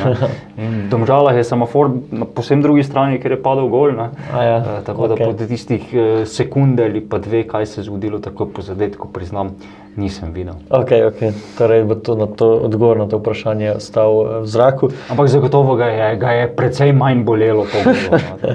V 0.56 0.88
Domžalah 0.90 1.36
je 1.36 1.44
semafor 1.44 1.90
na 2.10 2.24
povsem 2.24 2.62
drugi 2.62 2.82
strani, 2.82 3.18
ker 3.18 3.30
je 3.30 3.42
padel 3.42 3.68
gol. 3.68 3.92
ja, 4.34 4.58
Eh, 4.58 4.82
tako 4.84 5.06
da 5.06 5.14
okej. 5.14 5.26
po 5.26 5.32
tistih 5.46 5.84
eh, 5.92 6.26
sekunde 6.26 6.84
ali 6.84 7.00
pa 7.00 7.18
dve, 7.18 7.44
kaj 7.44 7.66
se 7.66 7.80
je 7.80 7.84
zgodilo, 7.84 8.18
tako 8.18 8.46
po 8.46 8.62
zadetku, 8.62 9.08
priznam, 9.08 9.54
nisem 9.96 10.32
videl. 10.32 10.54
Okay, 10.70 11.02
okay. 11.04 11.32
Torej 11.58 11.84
bo 11.84 11.94
to, 11.94 12.14
na 12.14 12.26
to 12.26 12.46
odgovor 12.58 12.98
na 12.98 13.06
to 13.06 13.18
vprašanje 13.18 13.72
ostal 13.72 14.10
eh, 14.20 14.40
v 14.40 14.46
zraku. 14.46 14.88
Ampak 15.08 15.28
zagotovo 15.28 15.76
ga 15.76 15.86
je, 15.86 16.16
ga 16.16 16.30
je 16.32 16.44
precej 16.48 16.92
manj 16.92 17.24
bolelo 17.24 17.64
no. 17.64 17.92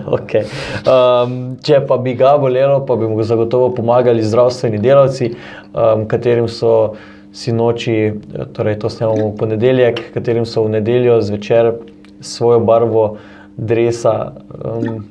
Okay. 0.20 0.44
Um, 0.84 1.58
če 1.58 1.82
pa 1.88 1.98
bi 1.98 2.14
ga 2.14 2.38
bolelo, 2.38 2.86
pa 2.86 2.96
bi 2.96 3.08
mu 3.08 3.24
zagotovo 3.24 3.70
pomagali 3.70 4.24
zdravstveni 4.24 4.78
delavci, 4.78 5.34
um, 5.74 6.08
katerim 6.08 6.48
so 6.48 6.94
sinoči, 7.34 8.14
torej 8.54 8.80
to 8.80 8.90
snemamo 8.90 9.32
v 9.32 9.38
ponedeljek, 9.38 10.02
katerim 10.14 10.46
so 10.46 10.64
v 10.64 10.70
nedeljo 10.70 11.22
zvečer 11.22 11.74
svojo 12.22 12.60
barvo 12.60 13.18
dresa. 13.58 14.34
Um, 14.64 15.06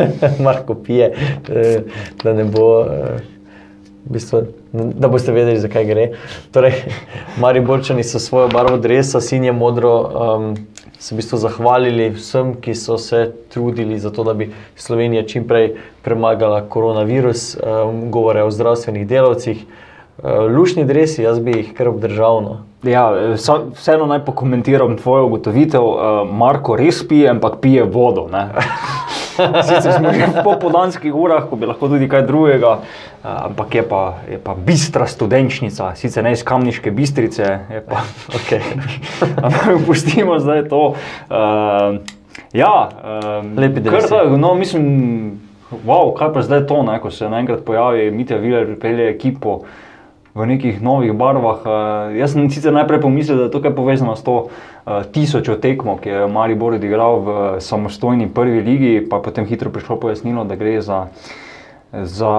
Marko 0.44 0.74
pije, 0.74 1.12
eh, 1.48 1.80
da 2.24 2.32
ne 2.32 2.44
bo. 2.44 2.84
eh, 2.84 3.20
V 4.00 4.12
bistvu, 4.16 4.38
da 4.72 5.08
boste 5.08 5.32
vedeli, 5.32 5.60
zakaj 5.60 5.84
gre. 5.84 6.06
Torej, 6.52 6.72
Mari 7.36 7.60
Borčani 7.60 8.00
so 8.02 8.18
svojo 8.18 8.48
barvo 8.48 8.78
dresa, 8.80 9.20
sinje 9.20 9.52
modro, 9.52 9.92
um, 10.00 10.54
se 11.00 11.14
v 11.14 11.16
bistvu 11.16 11.38
zahvalili 11.40 12.10
vsem, 12.12 12.54
ki 12.60 12.74
so 12.76 12.98
se 13.00 13.32
trudili 13.48 13.98
za 13.98 14.10
to, 14.10 14.24
da 14.24 14.34
bi 14.34 14.50
Slovenija 14.76 15.24
čim 15.26 15.46
prej 15.48 15.72
premagala 16.04 16.60
koronavirus, 16.68 17.56
um, 17.56 18.10
govore 18.10 18.42
o 18.44 18.50
zdravstvenih 18.50 19.06
delavcih. 19.08 19.64
Uh, 20.20 20.44
lušni 20.52 20.84
dresi, 20.84 21.22
jaz 21.22 21.40
bi 21.40 21.56
jih 21.56 21.72
kar 21.74 21.88
obdržal. 21.88 22.42
No. 22.44 22.58
Ja, 22.84 23.06
vseeno 23.76 24.06
naj 24.06 24.24
pokomentiram 24.24 24.98
tvojo 25.00 25.30
ugotovitev. 25.30 25.80
Uh, 25.80 26.20
Marko 26.28 26.76
res 26.76 27.00
pije, 27.08 27.30
ampak 27.32 27.62
pije 27.64 27.88
vodo. 27.88 28.28
Sicer 29.62 29.92
smo 29.96 30.12
že 30.12 30.26
v 30.26 30.44
popoldanskih 30.44 31.14
urah, 31.14 31.44
ko 31.48 31.56
bi 31.56 31.68
lahko 31.68 31.88
tudi 31.88 32.08
kaj 32.10 32.24
drugega, 32.28 32.72
uh, 32.80 33.50
ampak 33.50 33.74
je 33.80 33.84
pa, 33.86 34.02
je 34.30 34.38
pa 34.38 34.54
bistra 34.54 35.06
studenčnica, 35.06 35.94
sicer 35.96 36.24
ne 36.24 36.32
iz 36.36 36.44
kamniške 36.46 36.90
bistrice. 36.90 37.58
je 37.70 37.82
Pa, 37.84 38.04
okay. 38.38 38.62
ampak 39.42 39.84
pustimo 39.86 40.38
zdaj 40.38 40.68
to. 40.68 40.94
Uh, 41.30 42.00
ja, 42.52 42.88
um, 42.88 43.54
Lepi 43.58 43.80
da, 43.80 44.24
no, 44.36 44.54
mislim, 44.54 45.40
wow, 45.84 46.14
kaj 46.16 46.32
pa 46.32 46.42
zdaj 46.42 46.66
to, 46.66 46.82
ne, 46.82 46.98
ko 47.00 47.10
se 47.10 47.28
naenkrat 47.28 47.64
pojavi 47.64 48.10
Mitja 48.10 48.36
Viler, 48.36 48.66
pripelje 48.66 49.10
ekipo 49.10 49.62
v 50.40 50.48
nekih 50.54 50.80
novih 50.82 51.12
barvah. 51.12 51.60
Uh, 51.64 52.16
jaz 52.16 52.32
sem 52.32 52.48
sicer 52.50 52.72
najprej 52.72 53.02
pomislil, 53.04 53.36
da 53.36 53.48
je 53.48 53.54
to 53.54 53.60
kaj 53.60 53.76
povezano 53.76 54.16
s 54.16 54.24
to 54.24 54.36
uh, 54.48 55.04
tisočo 55.12 55.60
tekmo, 55.60 55.98
ki 56.00 56.08
je 56.08 56.28
Maribor 56.32 56.80
odigral 56.80 57.20
v 57.20 57.28
samostojni 57.60 58.30
prvi 58.32 58.64
ligi, 58.64 58.94
pa 59.04 59.20
potem 59.20 59.44
hitro 59.44 59.70
prišlo 59.70 60.00
pojasnilo, 60.00 60.48
da 60.48 60.56
gre 60.56 60.80
za, 60.80 61.06
za 61.92 62.34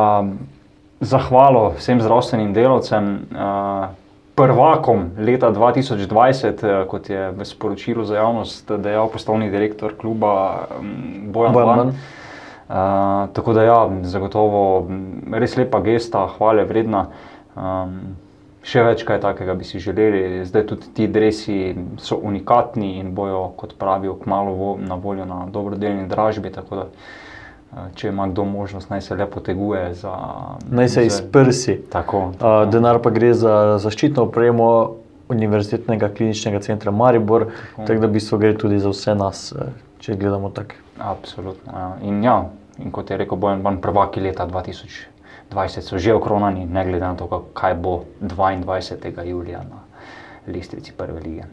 zahvalo 1.01 1.74
vsem 1.77 2.01
zdravstvenim 2.01 2.53
delavcem. 2.53 3.27
Uh, 3.31 3.89
Prvakom 4.31 5.12
leta 5.20 5.51
2020, 5.51 6.63
eh, 6.63 6.86
kot 6.88 7.10
je 7.10 7.31
v 7.36 7.46
sporočilu 7.46 8.05
za 8.08 8.15
javnost 8.15 8.72
dejal 8.79 9.12
poslovni 9.12 9.51
direktor 9.51 9.91
kluba 10.00 10.65
mm, 10.79 11.31
Bojan. 11.36 11.53
Ban. 11.53 11.91
Uh, 12.72 13.27
tako 13.36 13.53
da, 13.53 13.63
ja, 13.67 13.79
zagotovo 14.08 14.88
res 15.36 15.58
lepa 15.60 15.84
gesta, 15.84 16.24
hvale 16.38 16.63
vredna. 16.63 17.12
Um, 17.55 17.98
še 18.63 18.84
več 18.86 19.03
kaj 19.08 19.22
takega 19.24 19.55
bi 19.58 19.65
si 19.67 19.81
želeli. 19.81 20.46
Zdaj 20.46 20.67
tudi 20.70 20.93
ti 20.96 21.08
dresi 21.08 21.75
so 22.00 22.20
unikatni 22.22 22.98
in 23.01 23.15
bojo, 23.15 23.50
kot 23.58 23.75
pravijo, 23.79 24.15
kmalo 24.22 24.55
vo, 24.55 24.72
na 24.79 24.96
voljo 24.96 25.25
na 25.25 25.46
dobrodelni 25.51 26.08
dražbi. 26.08 26.53
Tako 26.53 26.81
da, 26.81 26.88
uh, 26.88 27.91
če 27.96 28.12
ima 28.13 28.29
kdo 28.31 28.46
možnost, 28.46 28.89
naj 28.93 29.01
se 29.01 29.17
lepo 29.20 29.43
teguje 29.43 29.93
za. 29.93 30.15
Naj 30.70 30.89
se 30.89 31.05
izprsi. 31.10 31.79
Tako. 31.91 32.31
Uh, 32.38 32.63
denar 32.72 33.01
pa 33.01 33.13
gre 33.13 33.34
za 33.34 33.77
zaščitno 33.81 34.29
opremo 34.29 34.72
Univerzitetnega 35.31 36.10
kliničnega 36.10 36.60
centra 36.60 36.91
Maribor, 36.91 37.46
tako 37.75 38.00
da 38.00 38.08
v 38.08 38.15
bistvu 38.17 38.39
gre 38.41 38.51
tudi 38.58 38.79
za 38.84 38.91
vse 38.91 39.15
nas, 39.15 39.43
eh, 39.55 39.70
če 40.03 40.17
gledamo 40.20 40.50
tako. 40.51 40.81
Absolutno. 41.00 41.72
Ja. 41.72 41.91
In, 42.03 42.24
ja, 42.24 42.36
in 42.84 42.91
kot 42.91 43.10
je 43.10 43.17
rekel 43.17 43.39
Bojan, 43.39 43.63
Ban, 43.63 43.79
prvaki 43.81 44.22
leta 44.22 44.46
2020 45.51 45.81
so 45.81 45.98
že 45.98 46.13
okronani, 46.13 46.65
ne 46.65 46.86
glede 46.86 47.05
na 47.05 47.15
to, 47.15 47.27
kaj 47.53 47.75
bo 47.75 48.03
22. 48.22 49.27
julija 49.27 49.60
na 49.60 49.84
lestvici 50.48 50.93
prve 50.98 51.20
lige. 51.20 51.43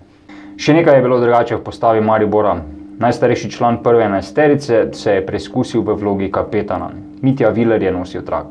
Še 0.58 0.74
nekaj 0.74 0.96
je 0.96 1.02
bilo 1.02 1.20
drugače 1.20 1.56
v 1.56 1.64
postavi 1.64 2.00
Maribora. 2.00 2.56
Najstarejši 2.98 3.50
član 3.50 3.82
prve 3.82 4.04
enajsterice 4.04 4.88
se 4.92 5.12
je 5.12 5.26
preizkusil 5.26 5.82
v 5.86 5.94
vlogi 5.94 6.30
kapetana. 6.32 6.90
Mitja 7.22 7.50
Viler 7.54 7.82
je 7.82 7.92
nosil 7.92 8.22
trak. 8.26 8.46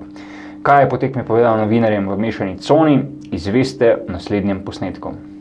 Kaj 0.63 0.83
je 0.83 0.89
potekme 0.89 1.23
povedal 1.23 1.57
novinarjem 1.59 2.07
v 2.09 2.17
mešani 2.19 2.57
coni, 2.59 2.99
izveste 3.31 3.95
v 4.07 4.15
naslednjem 4.15 4.63
posnetku. 4.63 5.36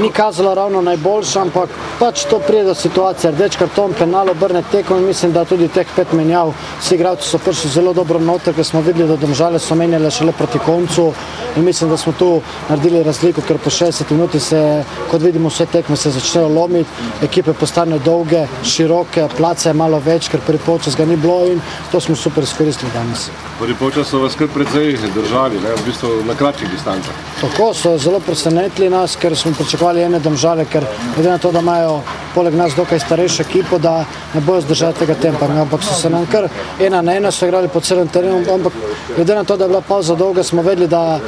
Ni 0.00 0.10
kazalo 0.10 0.54
ravno 0.54 0.82
najboljše, 0.82 1.38
ampak 1.38 1.68
pač 1.98 2.24
to 2.24 2.38
pride 2.38 2.64
do 2.64 2.74
situacije. 2.74 3.30
Rdeč 3.32 3.56
karton, 3.56 3.92
penal 3.98 4.30
obrne 4.30 4.62
tekmo 4.72 4.96
in 4.96 5.06
mislim, 5.06 5.32
da 5.32 5.44
tudi 5.44 5.68
teh 5.68 5.86
pet 5.96 6.12
menjav, 6.12 6.52
vsi 6.80 6.94
igralci 6.94 7.28
so 7.28 7.38
prišli 7.38 7.70
zelo 7.70 7.92
dobro 7.92 8.18
noter, 8.18 8.54
ker 8.54 8.64
smo 8.64 8.80
videli, 8.80 9.08
da 9.08 9.16
domžale 9.16 9.58
so 9.58 9.74
menjale 9.74 10.10
šele 10.10 10.32
proti 10.32 10.58
koncu 10.58 11.12
in 11.56 11.64
mislim, 11.64 11.90
da 11.90 11.96
smo 11.96 12.12
tu 12.12 12.40
naredili 12.68 13.02
razliko, 13.02 13.40
ker 13.40 13.58
po 13.58 13.70
60 13.70 14.10
minuti 14.10 14.40
se, 14.40 14.84
kot 15.10 15.22
vidimo, 15.22 15.48
vse 15.48 15.66
tekme 15.66 15.96
se 15.96 16.10
začnejo 16.10 16.48
lomiti, 16.48 16.90
ekipe 17.22 17.52
postanejo 17.52 17.98
dolge, 18.04 18.46
široke, 18.64 19.28
place 19.36 19.68
je 19.68 19.74
malo 19.74 20.00
več, 20.04 20.28
ker 20.28 20.40
prvi 20.46 20.58
polčas 20.66 20.96
ga 20.96 21.04
ni 21.04 21.16
bilo 21.16 21.46
in 21.46 21.60
to 21.92 22.00
smo 22.00 22.16
super 22.16 22.42
izkoristili 22.44 22.90
danes. 22.94 23.30
Prvi 23.58 23.74
polčas 23.74 24.10
so 24.10 24.20
vas 24.20 24.34
kar 24.34 24.48
precej 24.52 24.98
držali, 25.14 25.60
ne? 25.62 25.72
v 25.76 25.86
bistvu 25.86 26.10
na 26.26 26.34
kratkih 26.34 26.68
distancah. 26.70 27.24
Tako 27.40 27.72
so 27.74 27.96
zelo 27.98 28.20
presenetili 28.20 28.90
nas, 28.90 29.16
ker 29.16 29.36
smo 29.36 29.52
pričakovali 29.52 29.75
ene 29.82 30.18
domžale, 30.18 30.64
ker 30.64 30.84
glede 31.14 31.30
na 31.30 31.38
to, 31.38 31.52
da 31.52 31.60
imajo 31.60 32.02
poleg 32.34 32.54
nas 32.54 32.74
dokaj 32.74 33.00
starejšo 33.00 33.42
ekipo, 33.42 33.78
da 33.78 34.04
ne 34.34 34.40
bojo 34.40 34.60
zdržali 34.60 34.94
tega 34.94 35.14
tempa. 35.14 35.48
ne, 35.48 35.60
Ampak 35.60 35.82
so 35.82 35.94
se 35.94 36.10
nam 36.10 36.26
kar 36.26 36.48
ena 36.80 37.02
na 37.02 37.16
ena 37.16 37.30
so 37.30 37.46
igrali 37.46 37.68
po 37.68 37.80
celem 37.80 38.08
terenu, 38.08 38.44
ampak 38.54 38.72
glede 39.16 39.34
na 39.34 39.44
to, 39.44 39.56
da 39.56 39.64
je 39.64 39.68
bila 39.68 39.80
pauza 39.80 40.14
dolga, 40.14 40.42
smo 40.42 40.62
vedeli, 40.62 40.88
da 40.88 41.20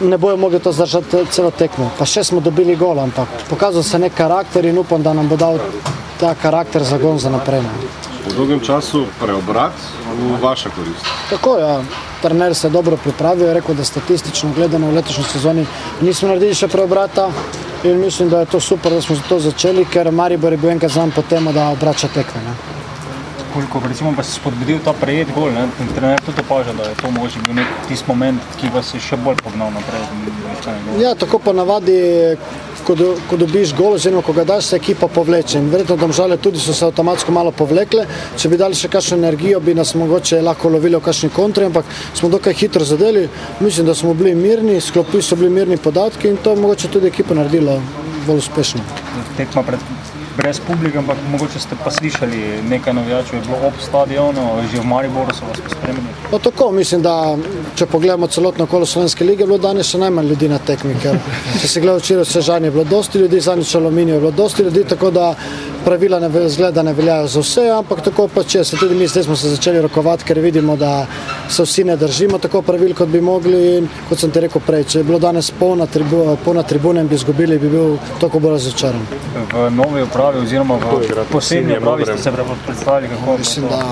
ne 0.00 0.18
bojo 0.18 0.36
mogli 0.36 0.58
to 0.60 0.72
zdržati 0.72 1.26
celo 1.30 1.50
tekmo. 1.50 1.90
Pa 1.98 2.04
še 2.04 2.24
smo 2.24 2.40
dobili 2.40 2.76
gol, 2.76 2.98
ampak 3.00 3.28
pokazal 3.50 3.82
se 3.82 3.98
nek 3.98 4.14
karakter 4.14 4.64
in 4.64 4.78
upam, 4.78 5.02
da 5.02 5.12
nam 5.12 5.28
bo 5.28 5.36
dal 5.36 5.58
ta 6.20 6.34
karakter 6.34 6.82
zagon 6.82 7.18
za 7.18 7.30
naprej. 7.30 7.62
no. 7.62 7.85
Po 8.26 8.34
dolgem 8.34 8.60
času 8.60 9.04
preobrat 9.22 9.72
v 10.18 10.42
vaša 10.42 10.70
korist. 10.74 11.06
Tako 11.30 11.56
je, 11.56 11.62
ja. 11.62 11.78
trener 12.22 12.54
se 12.54 12.66
je 12.66 12.70
dobro 12.70 12.96
pripravil, 12.96 13.46
je 13.46 13.54
rekel, 13.54 13.74
da 13.74 13.84
statistično 13.84 14.50
gledano 14.56 14.90
v 14.90 14.94
letošnji 14.98 15.24
sezoni 15.24 15.66
nismo 16.00 16.28
naredili 16.28 16.54
še 16.54 16.66
preobrata 16.68 17.28
in 17.84 18.00
mislim, 18.00 18.28
da 18.28 18.40
je 18.40 18.50
to 18.50 18.60
super, 18.60 18.92
da 18.92 19.02
smo 19.02 19.16
to 19.28 19.38
začeli, 19.38 19.84
ker 19.84 20.10
Maribor 20.10 20.52
je 20.52 20.58
bil 20.58 20.70
enkrat 20.74 20.90
znan 20.90 21.14
po 21.14 21.22
tem, 21.22 21.46
da 21.54 21.68
obrača 21.70 22.08
tekme. 22.08 22.42
Ne. 22.42 22.54
Koliko 23.54 23.80
recimo 23.88 24.10
vas 24.16 24.28
je 24.28 24.40
spodbudil 24.40 24.82
ta 24.84 24.92
prejet 24.92 25.30
gol, 25.34 25.52
ne? 25.54 25.68
In 25.80 25.94
trener 25.94 26.20
tudi 26.26 26.42
opaža, 26.42 26.74
da 26.74 26.90
je 26.90 26.98
to 26.98 27.10
mogoče 27.10 27.46
bil 27.46 27.54
nek 27.60 27.78
tisti 27.88 28.10
moment, 28.10 28.42
ki 28.60 28.74
vas 28.74 28.90
je 28.94 29.00
še 29.00 29.16
bolj 29.22 29.38
pognal 29.44 29.70
naprej. 29.70 30.02
Ja, 31.00 31.14
tako 31.14 31.38
ponavadi, 31.38 31.94
ko, 32.86 32.94
do, 32.94 33.08
ko 33.30 33.36
dobiš 33.36 33.74
gol, 33.74 33.96
oziroma 33.98 34.22
ko 34.22 34.32
ga 34.36 34.44
daš, 34.46 34.70
se 34.70 34.78
ekipa 34.78 35.08
povleče. 35.10 35.58
In 35.58 35.70
verjetno 35.72 35.96
domžale 36.00 36.38
tudi 36.42 36.62
so 36.62 36.74
se 36.74 36.86
avtomatsko 36.86 37.34
malo 37.34 37.52
povlekle. 37.52 38.06
Če 38.38 38.50
bi 38.52 38.60
dali 38.60 38.78
še 38.78 38.90
kakšno 38.92 39.18
energijo, 39.18 39.60
bi 39.60 39.74
nas 39.74 39.94
mogoče 39.98 40.42
lahko 40.46 40.70
lovili 40.76 40.98
v 40.98 41.04
kakšni 41.04 41.32
kontri, 41.34 41.66
ampak 41.66 41.88
smo 42.14 42.30
dokaj 42.32 42.54
hitro 42.54 42.86
zadeli. 42.86 43.26
Mislim, 43.60 43.86
da 43.86 43.94
smo 43.94 44.14
bili 44.14 44.34
mirni, 44.34 44.80
sklopili 44.80 45.22
so 45.22 45.36
bili 45.36 45.50
mirni 45.50 45.76
podatki 45.76 46.30
in 46.30 46.42
to 46.42 46.54
je 46.54 46.62
mogoče 46.62 46.92
tudi 46.92 47.10
ekipa 47.10 47.34
naredila 47.34 47.80
bolj 48.26 48.44
uspešno. 48.44 48.86
Tekma 49.36 49.66
pred 49.66 50.14
brez 50.36 50.60
publike, 50.60 50.98
ampak 50.98 51.16
mogoče 51.30 51.60
ste 51.60 51.76
pa 51.84 51.90
slišali 51.90 52.62
nekaj 52.68 52.94
navijačev, 52.94 53.34
je 53.34 53.40
bilo 53.46 53.58
ob 53.68 53.74
stadionu, 53.80 54.46
že 54.72 54.80
v 54.80 54.86
Mariboru 54.86 55.34
so 55.34 55.48
vas 55.48 55.60
pospremili. 55.60 56.06
No, 56.32 56.38
tako, 56.38 56.70
mislim, 56.72 57.02
da 57.02 57.36
če 57.76 57.86
pogledamo 57.86 58.26
celotno 58.26 58.66
kolo 58.66 58.86
Slovenske 58.86 59.24
lige, 59.24 59.42
je 59.42 59.46
bilo 59.46 59.58
danes 59.58 59.90
še 59.90 59.98
najmanj 59.98 60.28
ljudi 60.28 60.48
na 60.48 60.58
tekmi. 60.58 60.94
Ker, 61.02 61.18
če 61.60 61.68
se 61.68 61.80
gleda 61.80 62.02
včeraj 62.02 62.24
v 62.24 62.30
Sežani, 62.32 62.68
je 62.68 62.76
bilo 62.76 62.84
dosti 62.84 63.22
ljudi, 63.22 63.40
zadnjič 63.40 63.74
v 63.74 63.80
Aluminiju 63.80 64.14
je 64.14 64.24
bilo 64.26 64.34
dosti 64.42 64.62
ljudi, 64.62 64.84
tako 64.84 65.10
da 65.10 65.34
pravila 65.86 66.18
ne, 66.20 66.48
zgleda 66.48 66.82
ne 66.82 66.92
veljajo 66.92 67.26
za 67.26 67.40
vse, 67.40 67.64
ampak 67.70 68.00
tako 68.08 68.26
pa 68.34 68.42
če 68.42 68.64
se 68.64 68.76
tudi 68.76 68.94
mi 68.94 69.06
zdaj 69.06 69.22
smo 69.22 69.36
se 69.36 69.52
začeli 69.54 69.82
rokovati, 69.84 70.24
ker 70.26 70.40
vidimo, 70.42 70.74
da 70.76 71.06
se 71.48 71.62
vsi 71.62 71.84
ne 71.84 71.96
držimo 71.96 72.38
tako 72.42 72.62
pravil, 72.66 72.94
kot 72.94 73.08
bi 73.08 73.20
mogli. 73.20 73.60
In, 73.76 73.86
kot 74.08 74.18
sem 74.18 74.32
ti 74.34 74.42
rekel 74.42 74.62
prej, 74.66 74.84
če 74.90 74.98
je 74.98 75.06
bilo 75.06 75.20
danes 75.22 75.52
polna, 75.60 75.86
tribu, 75.86 76.24
polna 76.44 76.62
tribuna 76.66 77.04
in 77.04 77.08
bi 77.08 77.14
izgubili, 77.14 77.58
bi 77.62 77.70
bil 77.70 77.94
toliko 78.18 78.42
bolj 78.42 78.56
razočaran. 78.58 79.06
V 79.52 79.68
novi 79.76 80.02
upravi 80.02 80.42
oziroma 80.42 80.80
v 80.82 81.26
posebni 81.30 81.78
upravi 81.78 82.10
ste 82.10 82.18
se 82.18 82.34
predstavili, 82.66 83.14
kako 83.14 83.38
Mislim, 83.38 83.68
da 83.70 83.82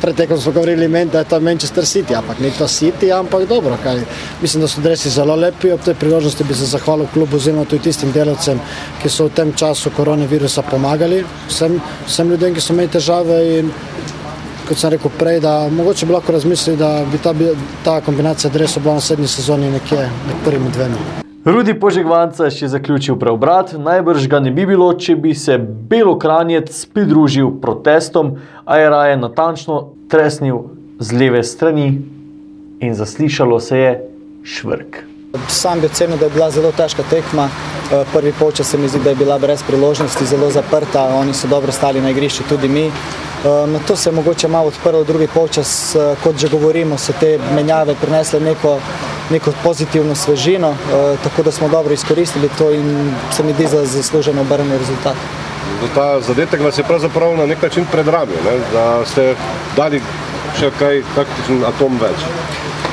preteklo 0.00 0.36
smo 0.40 0.52
govorili, 0.52 0.88
men, 0.88 1.08
da 1.08 1.18
je 1.18 1.24
to 1.24 1.40
Manchester 1.40 1.84
City, 1.84 2.16
ampak 2.18 2.38
ni 2.40 2.50
to 2.50 2.68
City, 2.68 3.12
ampak 3.18 3.48
dobro. 3.48 3.76
Kaj. 3.82 4.00
Mislim, 4.42 4.60
da 4.60 4.68
so 4.68 4.80
dresi 4.80 5.10
zelo 5.10 5.36
lepi. 5.36 5.72
Ob 5.72 5.80
tej 5.80 5.94
priložnosti 5.94 6.44
bi 6.44 6.54
se 6.54 6.66
zahvalil 6.66 7.06
klubu 7.12 7.36
oziroma 7.36 7.64
tudi 7.64 7.82
tistim 7.82 8.12
delavcem, 8.12 8.60
ki 9.02 9.08
so 9.08 9.26
v 9.26 9.34
tem 9.34 9.52
času 9.52 9.90
koronavirusa 9.96 10.62
pomagali 10.62 11.24
vsem, 11.48 11.80
vsem 12.06 12.30
ljudem, 12.30 12.54
ki 12.54 12.60
so 12.60 12.72
imeli 12.72 12.88
težave. 12.88 13.42
Kot 14.66 14.78
sem 14.78 14.90
rekel 14.90 15.12
prej, 15.18 15.38
da 15.40 15.68
mogoče 15.70 16.06
bi 16.06 16.16
lahko 16.16 16.32
razmislili, 16.32 16.78
da 16.78 17.04
bi 17.12 17.18
ta, 17.22 17.34
ta 17.84 18.00
kombinacija 18.00 18.50
dresov 18.50 18.82
bila 18.82 18.96
v 18.96 19.02
naslednji 19.04 19.28
sezoni 19.28 19.70
nekje 19.70 20.10
med 20.26 20.42
prvimi 20.44 20.74
dvema. 20.74 21.25
Rudi 21.46 21.76
Požegvanca 21.78 22.48
je 22.48 22.56
še 22.56 22.68
zaključil 22.72 23.14
preobrat, 23.22 23.76
najbrž 23.78 24.24
ga 24.26 24.40
ne 24.42 24.50
bi 24.50 24.64
bilo, 24.66 24.88
če 24.98 25.14
bi 25.14 25.30
se 25.30 25.54
Belokranjec 25.62 26.74
pridružil 26.90 27.52
protestom, 27.62 28.32
a 28.66 28.80
je 28.82 28.88
raje 28.90 29.20
natančno 29.22 29.76
tresnil 30.10 30.64
z 30.98 31.14
leve 31.14 31.44
strani 31.46 31.86
in 32.82 32.98
zaslišalo 32.98 33.60
se 33.62 33.78
je 33.78 33.92
švrk. 34.42 35.15
Sam 35.48 35.80
bi 35.80 35.86
ocenil, 35.86 36.18
da 36.18 36.24
je 36.24 36.30
bila 36.30 36.50
zelo 36.50 36.72
težka 36.72 37.02
tekma. 37.10 37.48
Eh, 37.92 38.04
Prvi 38.12 38.32
polčas 38.32 38.70
se 38.70 38.78
mi 38.78 38.88
zdi, 38.88 38.98
da 38.98 39.10
je 39.10 39.16
bila 39.16 39.38
brez 39.38 39.62
priložnosti, 39.62 40.26
zelo 40.26 40.50
zaprta, 40.50 41.04
oni 41.14 41.34
so 41.34 41.48
dobro 41.48 41.72
stali 41.72 42.00
na 42.00 42.10
igrišču, 42.10 42.42
tudi 42.48 42.68
mi. 42.68 42.86
Eh, 42.86 43.66
Na 43.66 43.78
to 43.86 43.96
se 43.96 44.10
je 44.10 44.14
mogoče 44.14 44.48
malo 44.48 44.68
odprlo, 44.68 45.04
drugi 45.04 45.26
polčas, 45.26 45.94
eh, 45.94 46.14
kot 46.24 46.36
že 46.36 46.48
govorimo, 46.48 46.98
so 46.98 47.12
te 47.20 47.38
menjave 47.54 47.94
prinesle 47.94 48.40
neko, 48.40 48.78
neko 49.30 49.52
pozitivno 49.64 50.14
svežino, 50.14 50.74
tako 51.22 51.42
da 51.42 51.50
smo 51.50 51.68
dobro 51.68 51.92
izkoristili 51.94 52.50
to 52.58 52.70
in 52.70 53.14
se 53.36 53.42
mi 53.42 53.52
zdi 53.52 53.66
za 53.66 53.84
zasluženo 53.84 54.40
obrnjen 54.40 54.78
rezultat. 54.78 55.16
Ta 55.94 56.20
zadetek 56.20 56.60
vas 56.60 56.78
je 56.78 56.84
pravzaprav 56.84 57.36
na 57.36 57.46
nek 57.46 57.62
način 57.62 57.84
predramil, 57.92 58.36
ne? 58.44 58.58
da 58.72 59.04
ste 59.04 59.34
dali 59.76 60.00
še 60.60 60.70
kaj 60.78 61.02
taktičen 61.16 61.64
atom 61.68 61.98
več. 62.00 62.24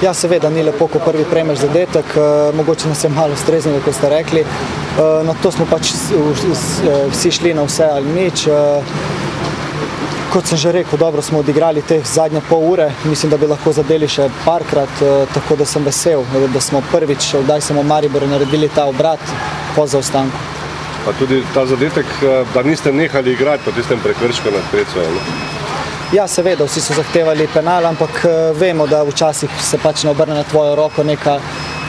Ja, 0.04 0.12
seveda 0.14 0.50
ni 0.52 0.64
lepo, 0.64 0.88
ko 0.92 1.00
prvi 1.00 1.24
prejmeš 1.32 1.62
zadetek, 1.64 2.06
eh, 2.18 2.56
mogoče 2.58 2.90
nas 2.90 3.04
je 3.04 3.10
malo 3.10 3.36
streznilo, 3.36 3.80
kot 3.86 3.96
ste 3.96 4.10
rekli. 4.10 4.42
Eh, 4.42 5.24
Na 5.24 5.34
to 5.42 5.52
smo 5.52 5.66
pač 5.66 5.94
eh, 5.94 7.08
vsi 7.12 7.32
šli 7.32 7.54
na 7.54 7.64
vse 7.64 7.88
ali 7.88 8.16
nič. 8.22 8.48
Eh, 8.48 8.84
Kot 10.34 10.48
sem 10.50 10.58
že 10.58 10.72
rekel, 10.72 10.98
dobro 10.98 11.22
smo 11.22 11.40
odigrali 11.40 11.82
te 11.86 12.00
zadnje 12.04 12.42
pol 12.50 12.64
ure, 12.72 12.88
mislim, 13.06 13.30
da 13.30 13.38
bi 13.38 13.46
lahko 13.46 13.70
zadeli 13.72 14.08
še 14.10 14.30
parkrat, 14.46 14.90
eh, 15.02 15.28
tako 15.34 15.56
da 15.56 15.66
sem 15.66 15.84
vesel, 15.86 16.26
da 16.54 16.60
smo 16.62 16.82
prvič, 16.92 17.36
zdaj 17.44 17.62
smo 17.62 17.82
v 17.82 17.86
Mariboru 17.86 18.28
naredili 18.28 18.70
ta 18.76 18.86
obrat 18.90 19.20
po 19.76 19.86
zaostanku. 19.88 20.38
Pa 21.06 21.14
tudi 21.20 21.44
ta 21.54 21.66
zadetek, 21.66 22.06
da 22.54 22.64
niste 22.64 22.92
nehali 22.92 23.32
igrati 23.34 23.64
po 23.66 23.72
tistem 23.72 24.00
prekršku 24.00 24.52
nad 24.52 24.66
Krecvejo. 24.72 25.63
Ja, 26.14 26.28
seveda, 26.28 26.66
vsi 26.70 26.82
so 26.82 26.94
zahtevali 26.94 27.48
penal, 27.50 27.86
ampak 27.90 28.20
eh, 28.26 28.32
vemo, 28.60 28.86
da 28.88 29.00
včasih 29.04 29.50
se 29.58 29.80
pač 29.82 30.04
ne 30.06 30.12
obrne 30.12 30.36
na 30.38 30.44
tvojo 30.44 30.76
roko 30.78 31.04
neka, 31.04 31.40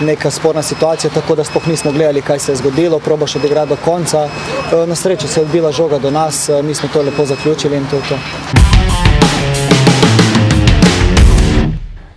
neka 0.00 0.31
sporna 0.31 0.62
situacija, 0.62 1.11
tako 1.12 1.35
da 1.37 1.45
sploh 1.45 1.66
nismo 1.69 1.93
gledali, 1.93 2.23
kaj 2.23 2.38
se 2.38 2.52
je 2.52 2.57
zgodilo, 2.57 2.99
probaš 3.04 3.37
odigrati 3.37 3.69
do 3.69 3.76
konca. 3.85 4.25
Eh, 4.25 4.87
Na 4.87 4.95
srečo 4.95 5.28
se 5.28 5.40
je 5.40 5.45
odbila 5.45 5.73
žoga 5.73 5.99
do 5.99 6.11
nas, 6.11 6.49
eh, 6.49 6.62
mi 6.62 6.75
smo 6.75 6.88
to 6.93 7.02
lepo 7.02 7.25
zaključili 7.25 7.76
in 7.76 7.85
to 7.90 7.97
je 7.97 8.02
to. 8.09 8.19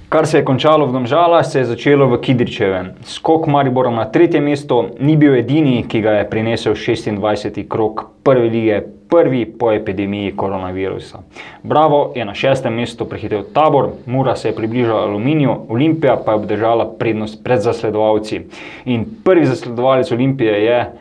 Kar 0.10 0.28
se 0.28 0.38
je 0.38 0.46
končalo 0.46 0.86
v 0.86 0.91
Domžalah, 0.91 1.46
se 1.46 1.60
je 1.60 1.65
začelo 1.65 2.08
v 2.08 2.22
Kidričevem. 2.22 2.93
Skok 3.04 3.48
Maribora 3.48 3.91
na 3.91 4.06
tretje 4.12 4.41
mesto 4.41 4.89
ni 5.00 5.17
bil 5.17 5.36
edini, 5.36 5.84
ki 5.88 6.02
ga 6.02 6.12
je 6.12 6.30
prinesel 6.30 6.74
26. 6.74 7.67
krok 7.67 8.06
prve 8.24 8.50
lige, 8.50 8.82
prvi 9.10 9.46
po 9.46 9.72
epidemiji 9.72 10.36
koronavirusa. 10.36 11.20
Bravo 11.63 12.12
je 12.15 12.26
na 12.26 12.34
šestem 12.34 12.74
mestu 12.74 13.06
prehitel 13.06 13.43
tabor, 13.54 13.89
Mura 14.06 14.36
se 14.36 14.50
je 14.50 14.56
približala 14.56 15.02
Aluminiju, 15.02 15.56
Olimpija 15.70 16.17
pa 16.26 16.32
je 16.32 16.36
obdržala 16.36 16.86
prednost 17.00 17.43
pred 17.43 17.62
zasledovalci. 17.62 18.41
In 18.86 19.06
prvi 19.24 19.46
zasledovalec 19.46 20.12
Olimpije 20.12 20.63
je 20.65 20.91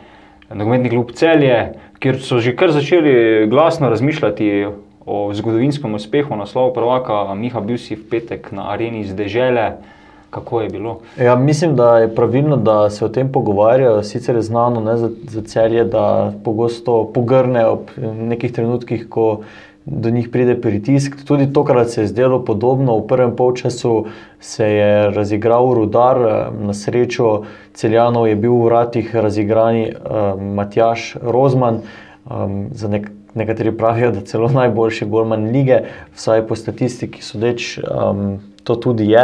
nogometni 0.53 0.89
klub 0.89 1.11
Celje, 1.11 1.73
kjer 1.99 2.21
so 2.21 2.39
že 2.39 2.55
kar 2.55 2.71
začeli 2.71 3.47
glasno 3.47 3.89
razmišljati 3.89 4.65
o 5.05 5.33
zgodovinskem 5.33 5.93
uspehu 5.93 6.35
naslova 6.35 6.73
prvaka. 6.73 7.33
Miha, 7.35 7.61
bil 7.61 7.77
si 7.77 7.95
v 7.95 8.09
petek 8.09 8.51
na 8.51 8.71
areni 8.71 8.99
iz 8.99 9.15
Dežele. 9.15 9.71
Kako 10.29 10.61
je 10.61 10.69
bilo? 10.69 10.99
Ja, 11.19 11.35
mislim, 11.35 11.75
da 11.75 11.97
je 11.97 12.15
pravilno, 12.15 12.57
da 12.57 12.89
se 12.89 13.05
o 13.05 13.09
tem 13.09 13.31
pogovarjajo. 13.31 14.03
Sicer 14.03 14.35
je 14.35 14.41
znano 14.41 14.81
ne, 14.81 14.97
za, 14.97 15.09
za 15.29 15.41
celje, 15.41 15.83
da 15.83 16.33
pogosto 16.43 17.11
pogrne 17.13 17.65
ob 17.65 17.79
nekih 17.97 18.51
trenutkih, 18.51 19.07
ko 19.09 19.41
do 19.85 20.09
njih 20.09 20.29
pride 20.29 20.61
pritisk. 20.61 21.15
Tudi 21.27 21.53
tokrat 21.53 21.89
se 21.89 22.01
je 22.01 22.07
zdelo 22.07 22.45
podobno. 22.45 22.97
V 22.97 23.07
prvem 23.07 23.35
polčasu 23.35 24.05
se 24.39 24.67
je 24.67 25.11
razigral 25.11 25.73
rudar, 25.73 26.19
na 26.59 26.73
srečo 26.73 27.43
celjanov 27.73 28.27
je 28.27 28.35
bil 28.35 28.51
v 28.51 28.65
vratih 28.65 29.15
razigrani 29.15 29.91
um, 29.91 30.53
Matjaš 30.59 31.15
Rozman. 31.21 31.79
Um, 32.27 32.67
za 32.75 32.87
nek, 32.87 33.07
nekateri 33.33 33.71
pravijo, 33.77 34.11
da 34.11 34.21
celo 34.21 34.49
najboljši 34.51 35.05
golman 35.05 35.45
lige, 35.51 35.79
vsaj 36.15 36.41
po 36.47 36.55
statistiki 36.55 37.23
sodeč, 37.23 37.77
um, 37.79 38.39
to 38.63 38.75
tudi 38.75 39.07
je. 39.11 39.23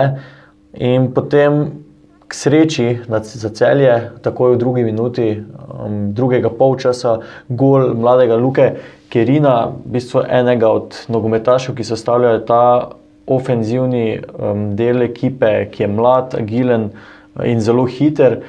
In 0.73 1.11
potem 1.13 1.83
k 2.27 2.33
sreči 2.33 2.99
za 3.05 3.49
celje, 3.49 4.09
takoj 4.25 4.55
v 4.55 4.57
drugi 4.57 4.83
minuti 4.83 5.37
um, 5.37 6.13
drugega 6.17 6.49
polčasa, 6.49 7.19
gol 7.49 7.93
mladega 7.93 8.35
Luke 8.35 8.73
Kerina, 9.09 9.69
v 9.69 9.93
bistvu 9.93 10.25
enega 10.25 10.71
od 10.73 10.97
nogometašev, 11.13 11.75
ki 11.77 11.85
sestavljajo 11.85 12.39
ta 12.49 12.63
ofenzivni 13.29 14.17
um, 14.17 14.73
del 14.75 15.05
ekipe, 15.05 15.69
ki 15.69 15.85
je 15.85 15.91
mlad, 15.93 16.33
agilen 16.41 16.89
in 17.45 17.61
zelo 17.61 17.85
hiter. 17.85 18.41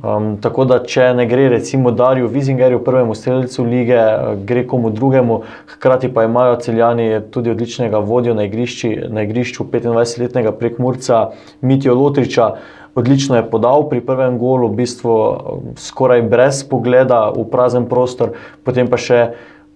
Um, 0.00 0.38
tako 0.40 0.64
da, 0.64 0.78
če 0.80 1.10
ne 1.12 1.26
gre 1.28 1.50
recimo 1.52 1.90
Darju 1.92 2.28
Vizingerju, 2.32 2.78
prvemu 2.84 3.14
streljcu 3.14 3.64
lige, 3.68 3.98
eh, 3.98 4.36
gre 4.48 4.62
komu 4.66 4.90
drugemu, 4.90 5.42
hkrati 5.74 6.08
pa 6.14 6.24
imajo 6.24 6.56
celjani 6.56 7.20
tudi 7.30 7.50
odličnega 7.50 7.98
vodjo 7.98 8.34
na, 8.34 8.46
igrišči, 8.48 8.94
na 9.12 9.26
igrišču 9.28 9.64
25-letnega 9.64 10.54
prekmurca 10.56 11.26
Mitijo 11.60 11.94
Lotriča. 11.94 12.54
Odlično 12.94 13.36
je 13.36 13.50
podal 13.50 13.88
pri 13.88 14.00
prvem 14.00 14.38
golu, 14.38 14.72
v 14.72 14.80
bistvu 14.80 15.12
um, 15.12 15.68
skoraj 15.76 16.22
brez 16.22 16.64
pogleda 16.64 17.28
v 17.36 17.44
prazen 17.52 17.84
prostor, 17.84 18.32
potem 18.64 18.88
pa 18.88 18.96
še 18.96 19.20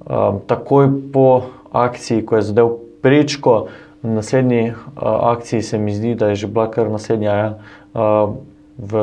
um, 0.09 0.41
takoj 0.49 0.89
po 1.13 1.29
akciji, 1.73 2.25
ko 2.25 2.41
je 2.41 2.49
zadev 2.49 2.75
prečko, 3.05 3.67
na 4.01 4.23
naslednji 4.23 4.73
uh, 4.73 5.05
akciji 5.37 5.63
se 5.63 5.79
mi 5.79 5.93
zdi, 5.93 6.17
da 6.17 6.33
je 6.33 6.45
že 6.47 6.49
bila 6.49 6.71
kar 6.73 6.89
naslednja. 6.89 7.37
Ja, 7.37 7.49
uh, 7.93 8.37
v 8.81 9.01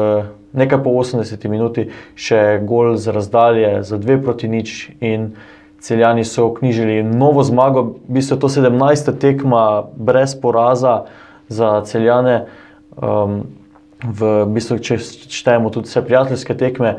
nekaj 0.54 0.84
po 0.84 0.94
80 1.00 1.48
minuti 1.50 1.88
še 2.16 2.60
gol 2.68 2.98
z 2.98 3.16
razdalje 3.16 3.84
za 3.84 3.98
dve 3.98 4.20
proti 4.24 4.48
nič 4.48 4.90
in 5.00 5.32
celjani 5.82 6.24
so 6.24 6.52
knjižili 6.54 7.04
novo 7.04 7.44
zmago, 7.44 7.82
v 8.08 8.20
bistvu 8.20 8.38
je 8.38 8.40
to 8.40 8.50
17. 8.50 9.18
tekma 9.18 9.84
brez 9.96 10.36
poraza 10.36 11.06
za 11.50 11.82
celjane. 11.86 12.46
Um, 12.98 13.42
v 14.02 14.46
bistvu, 14.50 14.80
če 14.82 14.98
štejemo 15.30 15.70
tudi 15.70 15.90
vse 15.90 16.02
prijateljske 16.06 16.56
tekme, 16.58 16.96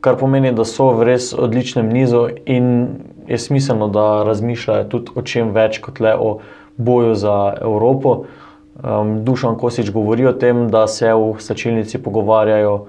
kar 0.00 0.16
pomeni, 0.16 0.52
da 0.56 0.64
so 0.64 0.90
v 0.96 1.10
res 1.12 1.30
odličnem 1.36 1.88
nizu 1.92 2.26
in 2.48 2.70
je 3.28 3.38
smiselno, 3.38 3.90
da 3.92 4.22
razmišljajo 4.28 4.88
tudi 4.92 5.14
o 5.14 5.22
čem 5.22 5.52
več 5.54 5.80
kot 5.84 6.00
le 6.00 6.14
o 6.16 6.30
boju 6.80 7.14
za 7.14 7.36
Evropo. 7.60 8.24
Um, 8.80 9.24
Dušan 9.24 9.58
Kosič 9.58 9.90
govori 9.92 10.26
o 10.26 10.32
tem, 10.32 10.68
da 10.70 10.86
se 10.88 11.12
v 11.14 11.34
stačilnici 11.38 11.98
pogovarjajo 11.98 12.86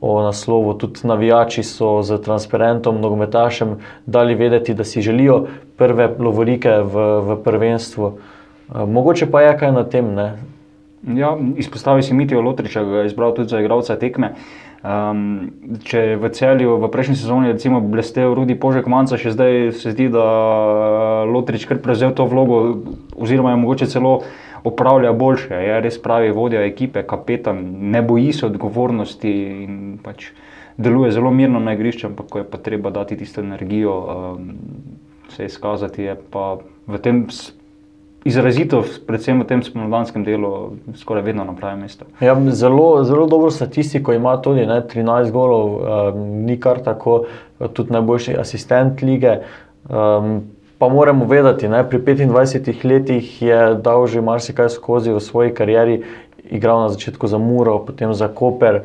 o 0.00 0.22
naslovu, 0.22 0.74
tudi 0.74 1.00
navijači 1.02 1.62
so 1.62 2.02
z 2.02 2.18
transparentom, 2.22 3.00
nogometašem 3.00 3.76
dali 4.06 4.34
vedeti, 4.34 4.74
da 4.74 4.84
si 4.84 5.02
želijo 5.02 5.46
prve 5.76 6.08
lovorike 6.18 6.70
v, 6.70 7.06
v 7.20 7.36
prvenstvu. 7.44 8.12
Um, 8.74 8.92
mogoče 8.92 9.30
pa 9.30 9.42
je 9.42 9.58
kaj 9.58 9.72
na 9.72 9.84
tem. 9.84 10.14
Ne? 10.14 10.34
Ja, 11.02 11.36
izpostavil 11.56 12.02
si 12.02 12.14
Mitijo 12.14 12.40
Lotriča, 12.40 12.84
ga 12.84 13.02
je 13.02 13.06
izbral 13.06 13.34
tudi 13.34 13.48
za 13.48 13.60
igralca 13.60 13.96
tekme. 13.98 14.34
Um, 14.82 15.50
če 15.86 15.98
je 15.98 16.14
v 16.18 16.28
celju 16.34 16.76
v 16.82 16.90
prejšnji 16.90 17.16
sezoni 17.18 17.52
recimo 17.52 17.78
blestev 17.78 18.34
Rudi 18.34 18.54
Požek 18.58 18.86
Manca, 18.90 19.18
še 19.18 19.30
zdaj 19.34 19.72
se 19.78 19.92
zdi, 19.94 20.08
da 20.10 20.22
Lotrič 21.26 21.66
kar 21.70 21.78
prevzel 21.82 22.14
to 22.14 22.26
vlogo, 22.26 22.82
oziroma 23.14 23.54
je 23.54 23.60
mogoče 23.62 23.86
celo 23.90 24.16
upravlja 24.64 25.12
boljše. 25.12 25.54
Je 25.54 25.80
res 25.80 25.98
pravi 26.02 26.30
vodja 26.30 26.64
ekipe, 26.66 27.02
kapetan, 27.02 27.62
ne 27.94 28.02
boji 28.02 28.32
se 28.32 28.46
odgovornosti 28.46 29.32
in 29.64 29.98
pač 30.02 30.30
deluje 30.76 31.12
zelo 31.12 31.30
mirno 31.30 31.60
na 31.60 31.74
igrišču, 31.74 32.06
ampak 32.06 32.28
ko 32.28 32.38
je 32.38 32.50
pa 32.50 32.58
treba 32.58 32.90
dati 32.90 33.16
tisto 33.16 33.40
energijo, 33.40 33.96
um, 34.36 34.54
se 35.28 35.44
izkazati, 35.44 36.02
je 36.02 36.16
pa 36.30 36.56
v 36.86 36.98
tem 36.98 37.26
izrazito, 38.24 38.84
predvsem 39.06 39.40
v 39.42 39.46
tem 39.50 39.62
spomladanskem 39.62 40.24
delu, 40.24 40.76
skoraj 40.96 41.24
vedno 41.26 41.44
na 41.44 41.54
pravem 41.58 41.82
mestu. 41.82 42.06
Ja, 42.20 42.36
zelo, 42.50 43.04
zelo 43.04 43.26
dobro 43.26 43.50
statistiko 43.50 44.12
ima 44.12 44.36
tudi, 44.42 44.66
ne, 44.66 44.80
13 44.86 45.30
golov, 45.34 45.76
um, 46.14 46.26
ni 46.46 46.56
kar 46.60 46.82
tako, 46.84 47.24
tudi 47.72 47.92
najboljši 47.92 48.36
asistent 48.38 49.02
lige. 49.02 49.40
Um, 49.90 50.42
pa 50.82 50.88
moramo 50.88 51.24
vedeti, 51.24 51.68
da 51.68 51.84
pri 51.84 51.98
25 51.98 52.84
letih 52.84 53.42
je 53.42 53.74
dal 53.74 54.06
že 54.06 54.20
marsikaj 54.20 54.68
skozi 54.68 55.12
v 55.14 55.20
svoji 55.22 55.54
karieri, 55.54 56.02
igral 56.50 56.82
na 56.82 56.88
začetku 56.88 57.26
za 57.30 57.38
Muro, 57.38 57.78
potem 57.86 58.10
za 58.14 58.26
Koper. 58.26 58.80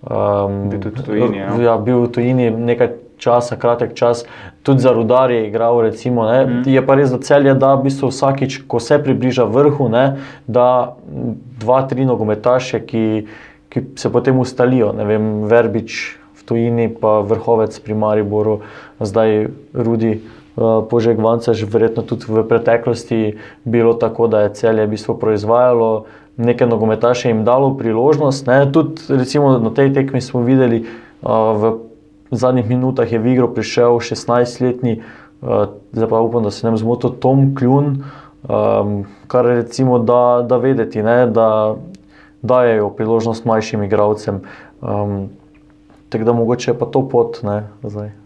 Um, 0.00 0.72
Bil 0.72 0.80
tudi 0.80 0.96
v 0.96 1.04
tujini, 1.04 1.38
ja. 1.44 1.52
ja, 1.60 1.76
bil 1.76 2.08
v 2.08 2.08
tujini 2.08 2.48
nekaj 2.48 2.96
časa, 3.20 3.60
kratek 3.60 3.92
čas, 3.92 4.24
tudi 4.64 4.80
za 4.80 4.96
rudar 4.96 5.28
je 5.30 5.44
igral. 5.52 5.84
Recimo, 5.84 6.24
ne. 6.24 6.40
Mhm. 6.46 6.72
Je 6.72 6.86
pa 6.86 6.96
res, 6.96 7.12
da 7.12 7.20
cel 7.20 7.44
je, 7.44 7.54
da 7.54 7.76
v 7.76 7.84
bistvu 7.84 8.08
vsakič, 8.08 8.64
ko 8.64 8.80
se 8.80 8.96
približa 8.96 9.44
vrhu, 9.44 9.92
ne, 9.92 10.24
da 10.48 10.96
dva, 11.60 11.84
tri 11.84 12.08
nogometaše, 12.08 12.80
ki, 12.80 13.06
ki 13.68 13.86
se 14.00 14.08
potem 14.08 14.40
ustalijo. 14.40 14.96
Ne 14.96 15.04
vem, 15.04 15.32
Verbič 15.52 16.16
v 16.16 16.48
tujini, 16.48 16.88
pa 16.88 17.20
vrhovec 17.20 17.76
pri 17.76 17.92
Mariboru, 17.92 18.62
zdaj 19.04 19.52
Rudi. 19.76 20.40
Požeg 20.60 21.16
Vanca, 21.16 21.56
že 21.56 21.64
verjetno 21.64 22.04
tudi 22.04 22.28
v 22.28 22.44
preteklosti 22.44 23.40
bilo 23.64 23.96
tako, 23.96 24.28
da 24.28 24.44
je 24.44 24.54
celje 24.54 24.84
v 24.84 24.92
bistvu 24.92 25.16
proizvajalo 25.16 26.04
neke 26.36 26.66
nogometaše 26.66 27.28
jim 27.28 27.44
dalo 27.44 27.76
priložnost. 27.76 28.46
Ne. 28.46 28.72
Tudi 28.72 29.02
recimo, 29.08 29.58
na 29.58 29.70
tej 29.70 29.92
tekmi 29.92 30.20
smo 30.20 30.40
videli, 30.40 30.84
uh, 31.22 31.56
v 31.56 31.62
zadnjih 32.30 32.68
minutah 32.68 33.12
je 33.12 33.18
v 33.18 33.36
igro 33.36 33.48
prišel 33.52 34.00
16-letni, 34.00 35.02
uh, 35.42 35.68
zdaj 35.92 36.08
pa 36.08 36.20
upam, 36.20 36.42
da 36.42 36.50
se 36.50 36.66
ne 36.66 36.72
bom 36.72 36.80
zmotil, 36.80 37.12
Tom 37.20 37.52
Kljun, 37.54 38.04
um, 38.48 39.04
kar 39.28 39.46
je 39.46 39.60
recimo 39.64 39.98
da, 39.98 40.44
da 40.48 40.56
vedeti, 40.56 41.02
ne, 41.02 41.26
da 41.26 41.76
dajejo 42.42 42.90
priložnost 42.96 43.44
mlajšim 43.44 43.84
igralcem. 43.84 44.42
Um, 44.80 45.28
tako 46.08 46.24
da 46.24 46.32
mogoče 46.32 46.70
je 46.70 46.78
pa 46.78 46.86
to 46.86 47.08
pot, 47.08 47.42
ne, 47.42 47.68
zdaj. 47.84 48.21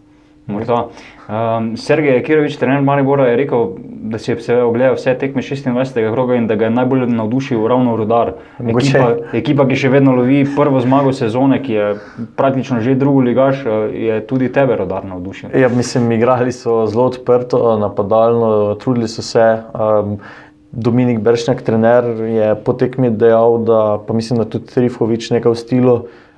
Morda. 0.47 0.87
Um, 1.27 1.75
Sergej 1.75 2.23
Kirovič, 2.23 2.55
trener 2.55 2.81
Maribora, 2.81 3.27
je 3.27 3.35
rekel, 3.35 3.67
da 4.07 4.17
si 4.17 4.31
je 4.31 4.63
ogledal 4.63 4.95
vse 4.95 5.17
tekme 5.19 5.41
26. 5.41 5.99
kroga 6.13 6.35
in 6.35 6.47
da 6.47 6.55
ga 6.55 6.65
je 6.65 6.71
najbolj 6.71 7.03
navdušil 7.11 7.67
ravno 7.67 7.95
Rudar. 7.95 8.31
Mogoče. 8.59 8.87
Ekipa, 8.87 9.37
ekipa, 9.37 9.67
ki 9.67 9.75
še 9.75 9.91
vedno 9.91 10.15
lovi 10.15 10.45
prvo 10.55 10.79
zmago 10.79 11.11
sezone, 11.11 11.59
ki 11.63 11.73
je 11.73 11.89
praktično 12.39 12.79
že 12.81 12.95
drugi 12.95 13.27
ligaš, 13.27 13.65
eh, 13.65 13.99
je 14.07 14.19
tudi 14.27 14.47
tebe 14.51 14.75
Rudar 14.79 15.05
navdušil. 15.05 15.51
Ja, 15.51 15.69
mislim, 15.69 16.11
igrali 16.15 16.51
so 16.55 16.85
zelo 16.87 17.09
odprto, 17.11 17.77
napadalno, 17.77 18.75
trudili 18.79 19.07
so 19.07 19.21
se. 19.21 19.47
Um, 19.73 20.19
Dominik 20.71 21.19
Bršnjak, 21.23 21.61
trener, 21.63 22.05
je 22.27 22.55
po 22.63 22.73
tekmi 22.75 23.09
dejal, 23.09 23.63
da 23.65 23.99
pa 24.07 24.13
mislim, 24.13 24.39
da 24.39 24.45
tudi 24.45 24.67
Trifovič 24.67 25.29
nekaj 25.31 25.51
v 25.51 25.59
stilu, 25.59 25.95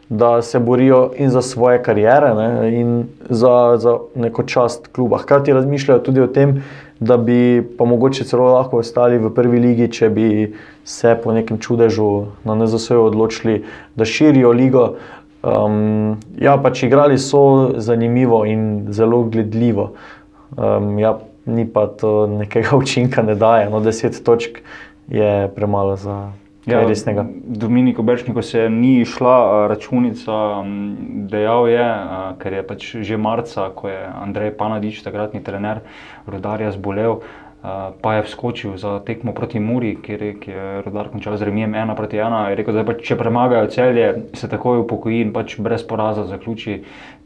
da 0.10 0.42
se 0.42 0.60
borijo 0.60 1.12
in 1.18 1.30
za 1.30 1.42
svoje 1.42 1.84
karijere 1.84 2.34
ne, 2.36 2.80
in 2.80 3.04
za, 3.30 3.78
za 3.78 3.98
neko 4.16 4.44
čast 4.44 4.88
kluba. 4.88 5.18
Hkrati 5.18 5.54
razmišljajo 5.54 6.00
tudi 6.00 6.22
o 6.22 6.28
tem, 6.28 6.64
da 7.00 7.18
bi 7.18 7.70
pa 7.78 7.86
mogoče 7.86 8.24
celo 8.24 8.54
lahko 8.54 8.78
ostali 8.78 9.18
v 9.18 9.30
prvi 9.34 9.60
ligi, 9.60 9.88
če 9.92 10.10
bi 10.10 10.56
se 10.84 11.16
po 11.24 11.32
nekem 11.32 11.58
čudežu 11.58 12.26
na 12.44 12.56
NZS-ju 12.56 13.04
odločili, 13.06 13.64
da 13.96 14.06
širijo 14.06 14.52
ligo. 14.52 14.96
Um, 15.44 16.18
ja, 16.42 16.58
pač 16.58 16.84
igrali 16.84 17.18
so 17.18 17.72
zanimivo 17.78 18.44
in 18.46 18.88
zelo 18.92 19.24
gledljivo. 19.24 19.92
Um, 20.58 21.00
ja, 21.00 21.18
ni 21.46 21.68
pa 21.70 21.88
to 21.88 22.28
nekega 22.28 22.76
učinka, 22.82 23.22
ne 23.24 23.36
daje. 23.36 23.70
No, 23.70 23.80
10 23.80 24.24
točk 24.24 24.60
je 25.08 25.48
premalo 25.56 25.96
za 25.96 26.32
kaj 26.70 26.88
resnega. 26.90 27.26
Dominiku 27.44 28.04
Bršniku 28.04 28.42
se 28.42 28.70
ni 28.70 29.06
šla 29.06 29.36
a, 29.36 29.68
računica, 29.72 30.40
dejal 31.32 31.70
je, 31.70 31.90
ker 32.40 32.54
je 32.54 32.64
pač 32.64 32.90
že 33.10 33.18
marca, 33.18 33.70
ko 33.76 33.90
je 33.90 34.00
Andrej 34.00 34.56
Panadič, 34.58 35.04
takratni 35.04 35.44
trener 35.44 35.84
Rodarja, 36.28 36.72
zbolel. 36.72 37.20
Uh, 37.60 37.92
pa 38.02 38.14
je 38.14 38.22
vskočil 38.24 38.78
za 38.80 39.04
tekmo 39.04 39.34
proti 39.36 39.60
Muri, 39.60 39.98
kjer 40.00 40.22
je, 40.24 40.34
kjer 40.40 40.58
je 40.58 40.82
Rudar 40.86 41.10
končal 41.12 41.36
z 41.36 41.44
remijem 41.44 41.74
1 41.76 41.96
proti 41.96 42.16
1. 42.16 42.50
Je 42.50 42.56
rekel, 42.56 42.72
da 42.74 42.86
pač, 42.88 43.02
če 43.04 43.18
premagajo 43.20 43.68
celje, 43.68 44.06
se 44.32 44.48
takoj 44.48 44.80
upokoji 44.86 45.20
in 45.26 45.34
pač 45.36 45.58
brez 45.60 45.84
poraza 45.84 46.24
zaključi 46.24 46.78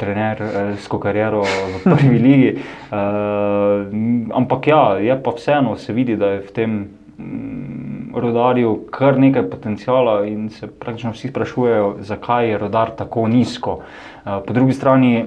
trener 0.01 0.41
eh, 0.41 0.73
s 0.81 0.89
kariero 0.89 1.43
v 1.45 1.83
prvi 1.85 2.17
ligi. 2.17 2.49
Uh, 2.89 3.85
ampak 4.33 4.73
ja, 4.73 4.97
je 4.97 5.21
pa 5.21 5.35
vseeno 5.37 5.77
se 5.77 5.93
vidi, 5.93 6.17
da 6.17 6.33
je 6.33 6.41
v 6.49 6.51
tem 6.57 6.81
mm, 7.17 8.15
rodarju 8.15 8.79
kar 8.91 9.19
nekaj 9.19 9.49
potencijala 9.49 10.25
in 10.25 10.49
se 10.49 10.67
praktično 10.67 11.11
vsi 11.11 11.27
sprašujejo, 11.27 11.95
zakaj 11.99 12.49
je 12.49 12.57
rodar 12.57 12.91
tako 12.97 13.27
nizko. 13.27 13.79
Uh, 14.25 14.41
po 14.47 14.53
drugi 14.53 14.73
strani 14.73 15.25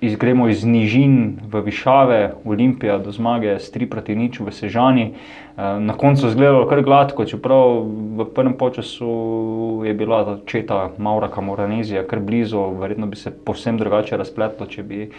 iz, 0.00 0.16
gremo 0.16 0.48
iz 0.48 0.64
nižin 0.64 1.38
v 1.52 1.60
višave, 1.60 2.32
Olimpija 2.44 2.98
do 2.98 3.12
zmage 3.12 3.58
s 3.58 3.72
3 3.74 3.90
proti 3.90 4.14
nič 4.16 4.40
v 4.40 4.52
Sežani. 4.52 5.10
Uh, 5.10 5.62
na 5.82 5.96
koncu 5.96 6.26
je 6.26 6.30
izgledalo 6.30 6.68
kar 6.68 6.82
gladko, 6.82 7.24
čeprav 7.24 7.82
v 8.18 8.26
prvem 8.34 8.54
času 8.74 9.82
je 9.86 9.94
bila 9.94 10.24
ta 10.24 10.38
četa 10.46 10.90
Mauraka 10.98 11.40
Moranezija 11.40 12.06
kar 12.06 12.20
blizu, 12.20 12.60
verjetno 12.78 13.06
bi 13.06 13.16
se 13.16 13.30
povsem 13.30 13.78
drugače 13.78 14.16
razpletlo, 14.16 14.66
če 14.66 14.82
bi 14.82 15.10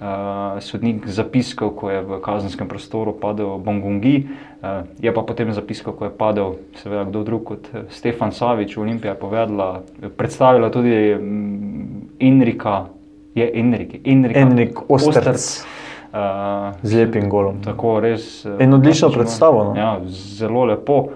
uh, 0.00 0.60
sodnik 0.60 1.06
zapiskal, 1.06 1.70
ko 1.70 1.90
je 1.90 2.00
v 2.02 2.18
kazenskem 2.24 2.68
prostoru 2.68 3.12
padel 3.12 3.58
Bongongi. 3.58 4.26
Uh, 4.62 4.88
je 5.00 5.12
pa 5.12 5.22
potem 5.22 5.52
zapiskal, 5.52 5.94
ko 5.94 6.08
je 6.08 6.12
padel, 6.14 6.56
seveda, 6.80 7.04
kdo 7.04 7.24
drug 7.24 7.44
kot 7.44 7.68
eh, 7.74 7.84
Stefan 7.90 8.32
Savič, 8.32 8.76
Olimpija 8.78 9.12
je 9.14 9.20
povedala, 9.20 9.68
predstavila 10.16 10.70
tudi 10.70 11.14
mm, 11.14 12.20
Enrika, 12.20 12.86
je 13.34 13.50
Enrik, 13.54 14.00
Enrika, 14.04 14.40
Enrik 14.40 14.90
Osterc. 14.90 15.64
Uh, 16.14 16.78
Z 16.86 16.94
lepim 16.94 17.26
golom. 17.26 17.58
Tako 17.58 17.98
res. 17.98 18.44
In 18.46 18.70
odlično 18.70 19.10
fantastično. 19.10 19.10
predstavo, 19.18 19.64
no. 19.64 19.72
Ja, 19.74 19.98
zelo 20.06 20.64
lepo. 20.70 21.08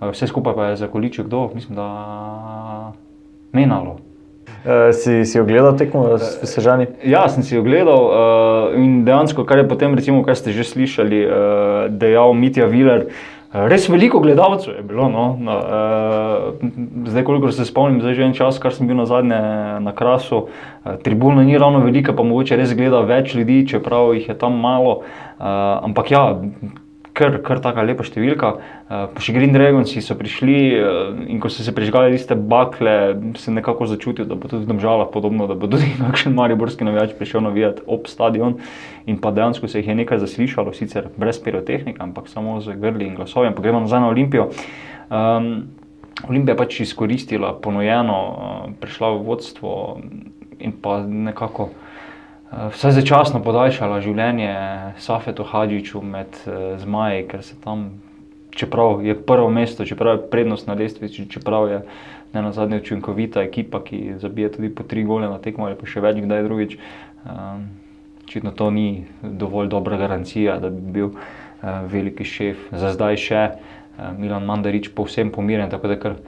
Vse 0.00 0.26
skupaj 0.26 0.54
pa 0.56 0.64
je 0.72 0.76
zakoličil 0.76 1.24
kdo, 1.28 1.50
mislim, 1.54 1.76
da 1.76 2.92
menalo. 3.52 4.05
Uh, 4.66 4.90
si, 4.90 5.22
si 5.22 5.38
ogledal 5.38 5.76
tekmo 5.78 6.18
v 6.18 6.42
Sežani? 6.42 6.88
Ja, 7.06 7.28
sem 7.30 7.46
si 7.46 7.54
ogledal 7.54 8.02
uh, 8.02 8.74
in 8.74 9.04
dejansko, 9.06 9.46
kar 9.46 9.62
je 9.62 9.68
potem, 9.70 9.94
recimo, 9.94 10.26
kar 10.26 10.34
ste 10.34 10.50
že 10.50 10.66
slišali, 10.66 11.18
uh, 11.22 11.32
dejal 11.94 12.34
Mitja 12.34 12.66
Viler. 12.66 13.06
eh, 13.54 13.68
Res 13.70 13.86
veliko 13.86 14.18
gledalcev 14.18 14.74
je 14.74 14.82
bilo. 14.82 15.06
No. 15.06 15.38
No, 15.38 15.54
uh, 15.54 17.06
zdaj, 17.06 17.22
koliko 17.22 17.54
se 17.54 17.62
spomnim, 17.62 18.02
zdaj 18.02 18.18
že 18.18 18.26
en 18.26 18.34
čas, 18.34 18.58
kar 18.58 18.74
sem 18.74 18.90
bil 18.90 18.98
na 18.98 19.06
zadnje 19.06 19.38
na 19.86 19.92
krasu. 19.94 20.50
Uh, 20.82 20.98
tribuna 20.98 21.46
ni 21.46 21.54
ravno 21.54 21.78
velika, 21.86 22.10
pa 22.10 22.26
mogoče 22.26 22.58
res 22.58 22.74
gleda 22.74 23.06
več 23.06 23.38
ljudi, 23.38 23.62
čeprav 23.70 24.18
jih 24.18 24.34
je 24.34 24.34
tam 24.34 24.58
malo. 24.58 25.06
Uh, 25.38 25.46
ampak 25.86 26.10
ja, 26.10 26.42
kar, 27.16 27.38
kar 27.44 27.60
taka 27.64 27.84
lepa 27.86 28.04
številka. 28.06 28.50
Uh, 28.86 29.06
še 29.22 29.34
Green 29.34 29.54
Dragonsi 29.54 30.02
so 30.04 30.16
prišli 30.18 30.56
uh, 30.76 31.14
in 31.30 31.40
ko 31.42 31.50
so 31.52 31.64
se 31.64 31.72
prižgali 31.74 32.14
tiste 32.14 32.36
bakle, 32.36 33.16
sem 33.40 33.56
nekako 33.56 33.88
začutil, 33.90 34.28
da 34.28 34.36
bo 34.38 34.50
tudi 34.50 34.66
v 34.66 34.70
Domžalah 34.74 35.08
podobno, 35.14 35.48
da 35.48 35.56
bo 35.58 35.70
tudi 35.72 35.88
kakšen 36.02 36.36
mariborski 36.36 36.86
navijač 36.86 37.16
prišel 37.18 37.46
navijati 37.46 37.86
ob 37.88 38.10
stadion. 38.10 38.58
In 39.08 39.20
pa 39.22 39.32
dejansko 39.34 39.70
se 39.70 39.80
jih 39.80 39.90
je 39.92 39.98
nekaj 40.02 40.20
zaslišalo, 40.22 40.76
sicer 40.76 41.08
brez 41.16 41.40
pirotehnika, 41.42 42.04
ampak 42.04 42.28
samo 42.32 42.60
z 42.64 42.76
grli 42.80 43.08
in 43.08 43.16
glasovi. 43.18 43.50
Ampak 43.50 43.64
gremo 43.64 43.82
nazaj 43.86 44.04
na 44.04 44.12
Olimpijo. 44.12 44.50
Um, 45.08 45.50
Olimpija 46.26 46.54
je 46.54 46.60
pač 46.60 46.80
izkoristila 46.84 47.56
ponujeno, 47.62 48.20
uh, 48.20 48.70
prišla 48.80 49.16
v 49.16 49.24
vodstvo 49.24 49.72
in 50.56 50.72
pa 50.80 51.02
nekako 51.04 51.70
uh, 51.70 51.85
vsaj 52.52 52.92
začasno 53.00 53.40
podaljšala 53.42 54.00
življenje 54.04 54.50
Safetu 55.02 55.46
Hadžiču 55.46 56.02
med 56.02 56.36
uh, 56.46 56.76
zmaji, 56.80 57.24
ker 57.30 57.42
se 57.42 57.56
tam, 57.62 57.88
čeprav 58.56 59.02
je 59.04 59.16
prvo 59.18 59.48
mesto, 59.50 59.86
čeprav 59.86 60.16
je 60.16 60.28
prednost 60.30 60.70
na 60.70 60.76
lestvici, 60.78 61.26
čeprav 61.30 61.70
je 61.70 61.80
ne 62.34 62.42
na 62.42 62.52
zadnje 62.52 62.80
učinkovita 62.84 63.42
ekipa, 63.42 63.80
ki 63.82 64.18
zabije 64.22 64.52
tudi 64.56 64.70
po 64.74 64.86
tri 64.86 65.04
gole 65.04 65.28
na 65.28 65.38
tekmo 65.42 65.66
ali 65.66 65.78
pa 65.78 65.88
še 65.88 66.02
več 66.04 66.22
kdaj 66.22 66.46
drugič. 66.46 66.78
Um, 67.24 67.66
Očitno 68.26 68.50
to 68.58 68.72
ni 68.74 69.06
dovolj 69.22 69.68
dobra 69.70 69.94
garancija, 70.00 70.56
da 70.58 70.66
bi 70.70 70.96
bil 70.98 71.12
uh, 71.12 71.20
veliki 71.86 72.24
šef. 72.26 72.64
Za 72.74 72.90
zdaj 72.96 73.20
še 73.22 73.42
uh, 73.46 74.10
Milan 74.18 74.42
Mandarič 74.46 74.90
povsem 74.94 75.30
pomirjen, 75.30 75.70
tako 75.70 75.92
da 75.92 75.98
kar 76.02 76.18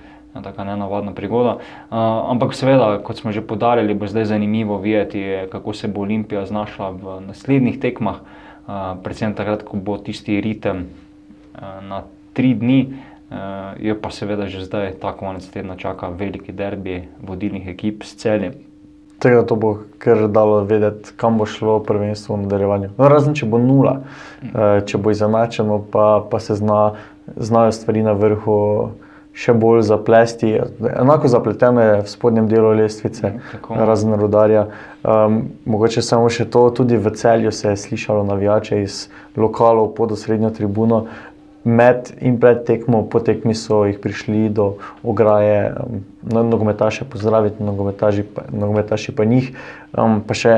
Taka 0.43 0.65
nenavadna 0.65 1.13
prigoda. 1.13 1.57
Uh, 1.59 1.97
ampak, 2.31 2.55
seveda, 2.55 2.99
kot 3.03 3.19
smo 3.19 3.33
že 3.35 3.43
podarili, 3.43 3.95
bo 3.95 4.07
zdaj 4.07 4.31
zanimivo 4.31 4.79
videti, 4.79 5.49
kako 5.51 5.75
se 5.75 5.89
bo 5.89 6.05
Olimpija 6.07 6.47
znašla 6.47 6.91
v 6.91 7.21
naslednjih 7.27 7.81
tekmah, 7.81 8.23
uh, 8.23 8.95
predvsem 9.03 9.35
takrat, 9.35 9.67
ko 9.67 9.77
bo 9.77 9.99
tisti 9.99 10.41
ritem 10.41 10.87
uh, 10.87 11.83
na 11.83 12.05
tri 12.33 12.55
dni. 12.55 12.95
Uh, 13.29 13.75
je 13.83 13.93
pa 13.93 14.09
seveda 14.15 14.47
že 14.47 14.65
zdaj, 14.65 15.03
tako 15.03 15.27
konec 15.27 15.45
tedna, 15.51 15.77
čaka 15.77 16.09
veliki 16.09 16.53
derbi 16.53 17.09
vodilnih 17.21 17.69
ekip 17.69 18.07
s 18.07 18.15
celjem. 18.17 18.55
Tega 19.19 19.43
to 19.43 19.59
bo 19.59 19.83
kar 19.99 20.29
dalo 20.31 20.63
vedeti, 20.63 21.11
kam 21.19 21.43
bo 21.43 21.47
šlo 21.47 21.83
prvenstvo 21.83 22.37
v 22.39 22.47
nadaljevanju. 22.47 22.95
No, 22.95 23.09
razen 23.11 23.35
če 23.35 23.51
bo 23.51 23.59
nula, 23.59 24.07
uh, 24.55 24.79
če 24.87 25.03
bo 25.03 25.11
izenačeno, 25.11 25.83
pa, 25.91 26.23
pa 26.31 26.39
se 26.39 26.55
zna, 26.55 26.95
znajo 27.37 27.75
stvari 27.75 28.07
na 28.07 28.15
vrhu 28.15 28.95
še 29.39 29.55
bolj 29.55 29.83
zaplesti. 29.87 30.51
Enako 30.83 31.29
zapleteno 31.29 31.83
je 31.83 31.95
v 32.03 32.11
spodnjem 32.11 32.49
delu 32.51 32.73
lestvice, 32.75 33.33
Tako. 33.53 33.79
razen 33.87 34.15
rodarja. 34.19 34.67
Um, 35.07 35.41
mogoče 35.65 36.03
samo 36.03 36.29
še 36.33 36.49
to, 36.51 36.67
tudi 36.75 36.99
v 36.99 37.15
celju 37.15 37.53
se 37.55 37.71
je 37.71 37.77
slišalo 37.77 38.25
navijače 38.27 38.83
iz 38.83 39.07
lokalov 39.37 39.93
pod 39.95 40.13
osrednjo 40.13 40.51
tribuno. 40.51 41.07
Med 41.69 42.11
in 42.25 42.39
pred 42.41 42.63
tekmo, 42.65 43.03
po 43.11 43.21
tekmi 43.21 43.55
so 43.55 43.83
jih 43.85 43.99
prišli 44.01 44.49
do 44.55 44.79
ograje, 45.03 45.75
um, 45.75 46.03
no, 46.23 46.43
nogometaše 46.43 47.05
pozdraviti, 47.05 47.63
nogometaši 47.63 48.25
pa, 48.35 48.47
nogometaši 48.51 49.15
pa 49.15 49.27
njih. 49.29 49.53
Um, 49.93 50.23
pa 50.27 50.35
še 50.35 50.55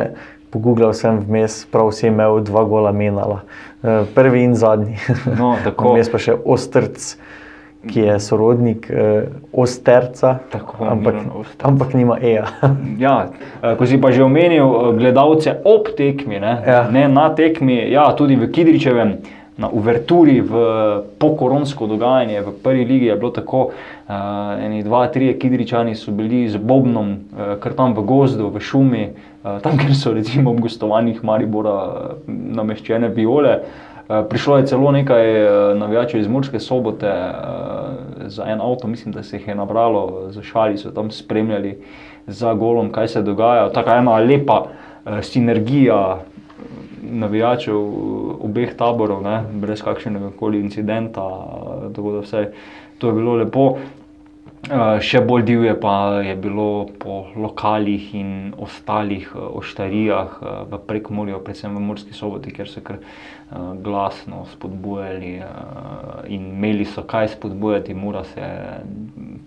pogooglal 0.50 0.94
sem 0.96 1.20
vmes, 1.20 1.64
prav 1.70 1.90
vsi 1.92 2.08
imel 2.10 2.40
dva 2.46 2.64
gola 2.68 2.92
menala, 2.96 3.42
uh, 3.82 4.06
prvi 4.14 4.44
in 4.46 4.56
zadnji. 4.58 4.96
No, 5.36 5.56
tako. 5.64 5.90
Vmes 5.94 6.10
pa 6.12 6.22
še 6.22 6.36
Ostrc, 6.36 7.14
ki 7.88 8.00
je 8.00 8.20
sorodnik 8.20 8.90
uh, 8.92 9.22
Osterca, 9.52 10.38
Tako, 10.52 10.84
ampak, 10.84 11.14
Milan 11.14 11.30
Osterc. 11.40 11.64
ampak 11.64 11.94
nima 11.94 12.18
EA. 12.20 12.44
Ja, 12.98 13.30
eh, 13.62 13.76
ko 13.76 13.86
si 13.86 13.96
pa 13.96 14.12
že 14.12 14.20
omenil 14.22 14.64
eh, 14.64 14.92
gledalce 14.98 15.56
ob 15.64 15.88
tekmi, 15.96 16.40
ne, 16.40 16.60
Ja. 16.66 16.88
ne 16.90 17.08
na 17.08 17.30
tekmi, 17.34 17.90
ja, 17.90 18.12
tudi 18.12 18.36
v 18.36 18.50
Kidričevem, 18.52 19.16
na 19.60 19.68
uverturi, 19.68 20.40
v 20.40 20.52
pokoronsko 21.20 21.84
dogajanje 21.86 22.40
v 22.40 22.52
prvi 22.64 22.84
ligi 22.84 23.06
je 23.12 23.16
bilo 23.16 23.30
tako. 23.30 23.70
Uh, 24.10 24.56
eni 24.64 24.80
dva, 24.82 25.04
tri 25.12 25.28
Kidričani 25.38 25.92
so 25.94 26.10
bili 26.10 26.48
z 26.48 26.56
Bobnom, 26.56 27.10
uh, 27.30 27.60
kar 27.60 27.76
tam 27.76 27.92
v 27.92 28.02
gozdu, 28.02 28.48
v 28.48 28.56
šumi, 28.58 29.04
uh, 29.44 29.60
tam, 29.60 29.76
kjer 29.76 29.92
so 29.94 30.14
recimo 30.16 30.50
ob 30.50 30.64
gostovanjih 30.64 31.20
Maribora 31.22 31.76
uh, 31.76 31.92
nameščene 32.26 33.12
viole. 33.12 33.60
Uh, 34.08 34.24
prišlo 34.26 34.56
je 34.58 34.66
celo 34.66 34.90
nekaj 34.90 35.28
navijačev 35.78 36.24
iz 36.24 36.26
Murske 36.28 36.58
sobote 36.58 37.06
uh, 37.06 37.69
za 38.26 38.44
en 38.46 38.60
avto, 38.60 38.88
mislim, 38.88 39.12
da 39.12 39.22
se 39.22 39.36
jih 39.36 39.48
je 39.48 39.54
nabralo, 39.54 40.30
za 40.30 40.42
šali 40.42 40.78
so 40.78 40.90
tam 40.90 41.10
spremljali 41.10 41.78
za 42.26 42.54
golom, 42.54 42.92
kaj 42.92 43.08
se 43.08 43.22
dogaja. 43.22 43.68
Taka 43.72 43.96
ena 43.96 44.18
lepa 44.18 44.60
uh, 44.64 45.20
sinergija 45.22 46.20
navijačev 47.02 47.76
obeh 48.44 48.74
taborov, 48.76 49.22
ne, 49.22 49.42
brez 49.52 49.82
kakšnega 49.82 50.30
koli 50.38 50.60
incidenta. 50.60 51.24
eh, 51.24 51.94
Tako 51.94 52.12
da 52.12 52.20
vse 52.20 52.52
to 52.98 53.06
je 53.06 53.12
bilo 53.12 53.34
lepo. 53.34 53.76
Eh, 54.70 55.00
Še 55.02 55.18
bolj 55.26 55.42
divje 55.48 55.72
pa 55.82 56.22
je 56.22 56.36
bilo 56.38 56.86
po 57.02 57.24
lokalih 57.34 58.12
in 58.14 58.52
ostalih 58.54 59.32
eh, 59.34 59.46
oštarijah 59.58 60.36
eh, 60.38 60.52
v 60.70 60.78
Prekmorju, 60.86 61.40
predvsem 61.42 61.74
v 61.74 61.82
Murski 61.82 62.14
soboti, 62.14 62.52
kjer 62.54 62.70
so 62.70 62.82
kar 62.86 63.00
glasno 63.82 64.44
spodbujali 64.46 65.32
in 66.30 66.44
imeli 66.52 66.84
so 66.86 67.02
kaj 67.02 67.32
spodbujati. 67.32 67.96
Mura 67.98 68.22
se 68.22 68.38
je 68.38 69.40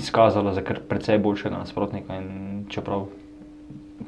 izkazala 0.00 0.50
za 0.56 0.64
kar 0.66 0.80
precej 0.82 1.20
boljšega 1.22 1.60
nasprotnika 1.62 2.18
in 2.18 2.66
čeprav 2.74 3.06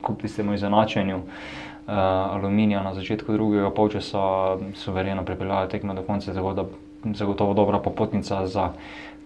kljub 0.02 0.18
tistemu 0.24 0.56
izenačenju 0.58 1.20
uh, 1.20 1.94
aluminija 2.34 2.82
na 2.82 2.94
začetku 2.94 3.32
drugega 3.38 3.70
polčasa 3.70 4.58
suvereno 4.74 5.22
pripeljala 5.24 5.70
tekmo 5.70 5.94
do 5.94 6.02
konca, 6.02 6.34
tako 6.34 6.54
da 6.58 6.66
zagotovo 7.14 7.54
dobra 7.54 7.78
popotnica 7.78 8.46
za 8.46 8.72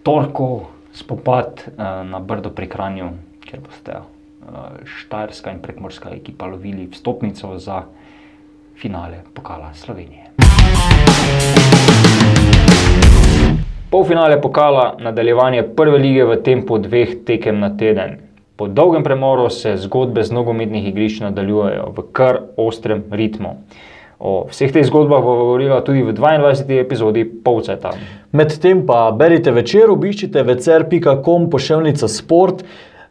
torkov 0.05 0.69
spopad 0.93 1.65
uh, 1.67 2.05
na 2.05 2.19
Brdo 2.19 2.49
pri 2.53 2.69
Kranju, 2.69 3.09
kjer 3.41 3.61
boste 3.65 3.97
uh, 3.97 4.05
Štajerska 4.85 5.49
in 5.51 5.59
prekmorska 5.65 6.13
ekipa 6.13 6.45
lovili 6.45 6.85
vstopnico 6.91 7.57
za 7.57 7.81
finale 8.77 9.23
pokala 9.33 9.73
Slovenije. 9.73 10.29
Polfinale 13.89 14.41
pokala, 14.41 14.95
nadaljevanje 14.99 15.63
prve 15.75 15.97
lige 15.97 16.23
v 16.23 16.37
tempu 16.43 16.77
dveh 16.77 17.15
tekem 17.25 17.59
na 17.59 17.71
teden. 17.77 18.17
Po 18.55 18.67
dolgem 18.67 19.03
premoru 19.03 19.49
se 19.49 19.73
zgodbe 19.77 20.23
z 20.23 20.31
nogometnih 20.31 20.87
igrišč 20.87 21.19
nadaljujejo 21.25 21.89
v 21.97 22.05
kar 22.11 22.39
ostrem 22.57 23.03
ritmu. 23.11 23.57
O 24.19 24.45
vseh 24.47 24.71
teh 24.71 24.85
zgodbah 24.87 25.19
bo 25.19 25.35
govorila 25.35 25.81
tudi 25.83 26.03
v 26.03 26.13
22. 26.15 26.79
epizodi 26.79 27.25
Polceta. 27.25 27.91
Medtem 28.31 28.85
pa 28.87 29.09
berite 29.11 29.51
večer, 29.51 29.91
obiščite 29.91 30.43
večer.com 30.43 31.49
pošiljnica 31.51 32.07
sport, 32.07 32.63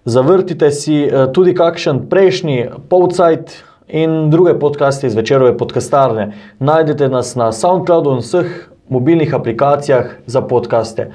zavrtite 0.05 0.71
si 0.71 1.03
eh, 1.05 1.27
tudi 1.33 1.55
kakšen 1.55 2.07
prejšnji 2.09 2.89
polcajt 2.89 3.53
in 3.89 4.31
druge 4.33 4.57
podcaste 4.59 5.07
iz 5.07 5.15
večerove 5.15 5.59
podcastarne. 5.59 6.33
Najdete 6.59 7.09
nas 7.09 7.35
na 7.37 7.53
SoundCloudu 7.53 8.17
in 8.17 8.25
vseh 8.25 8.57
mobilnih 8.89 9.35
aplikacijah 9.35 10.17
za 10.27 10.41
podcaste. 10.41 11.11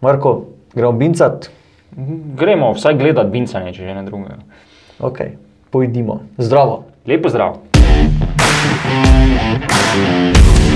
Marko, 0.00 0.44
gremo 0.74 0.92
bincat? 0.92 1.50
Gremo 2.38 2.72
vsaj 2.74 2.98
gledati 2.98 3.30
bincanje, 3.30 3.74
če 3.74 3.86
že 3.86 3.94
ne 3.94 4.06
drugega. 4.06 4.38
Ok, 5.02 5.18
pojdimo. 5.70 6.20
Zdravo. 6.38 6.84
Lepo 7.06 7.28
zdrav. 7.28 7.63
Thank 8.66 10.68
you. 10.68 10.73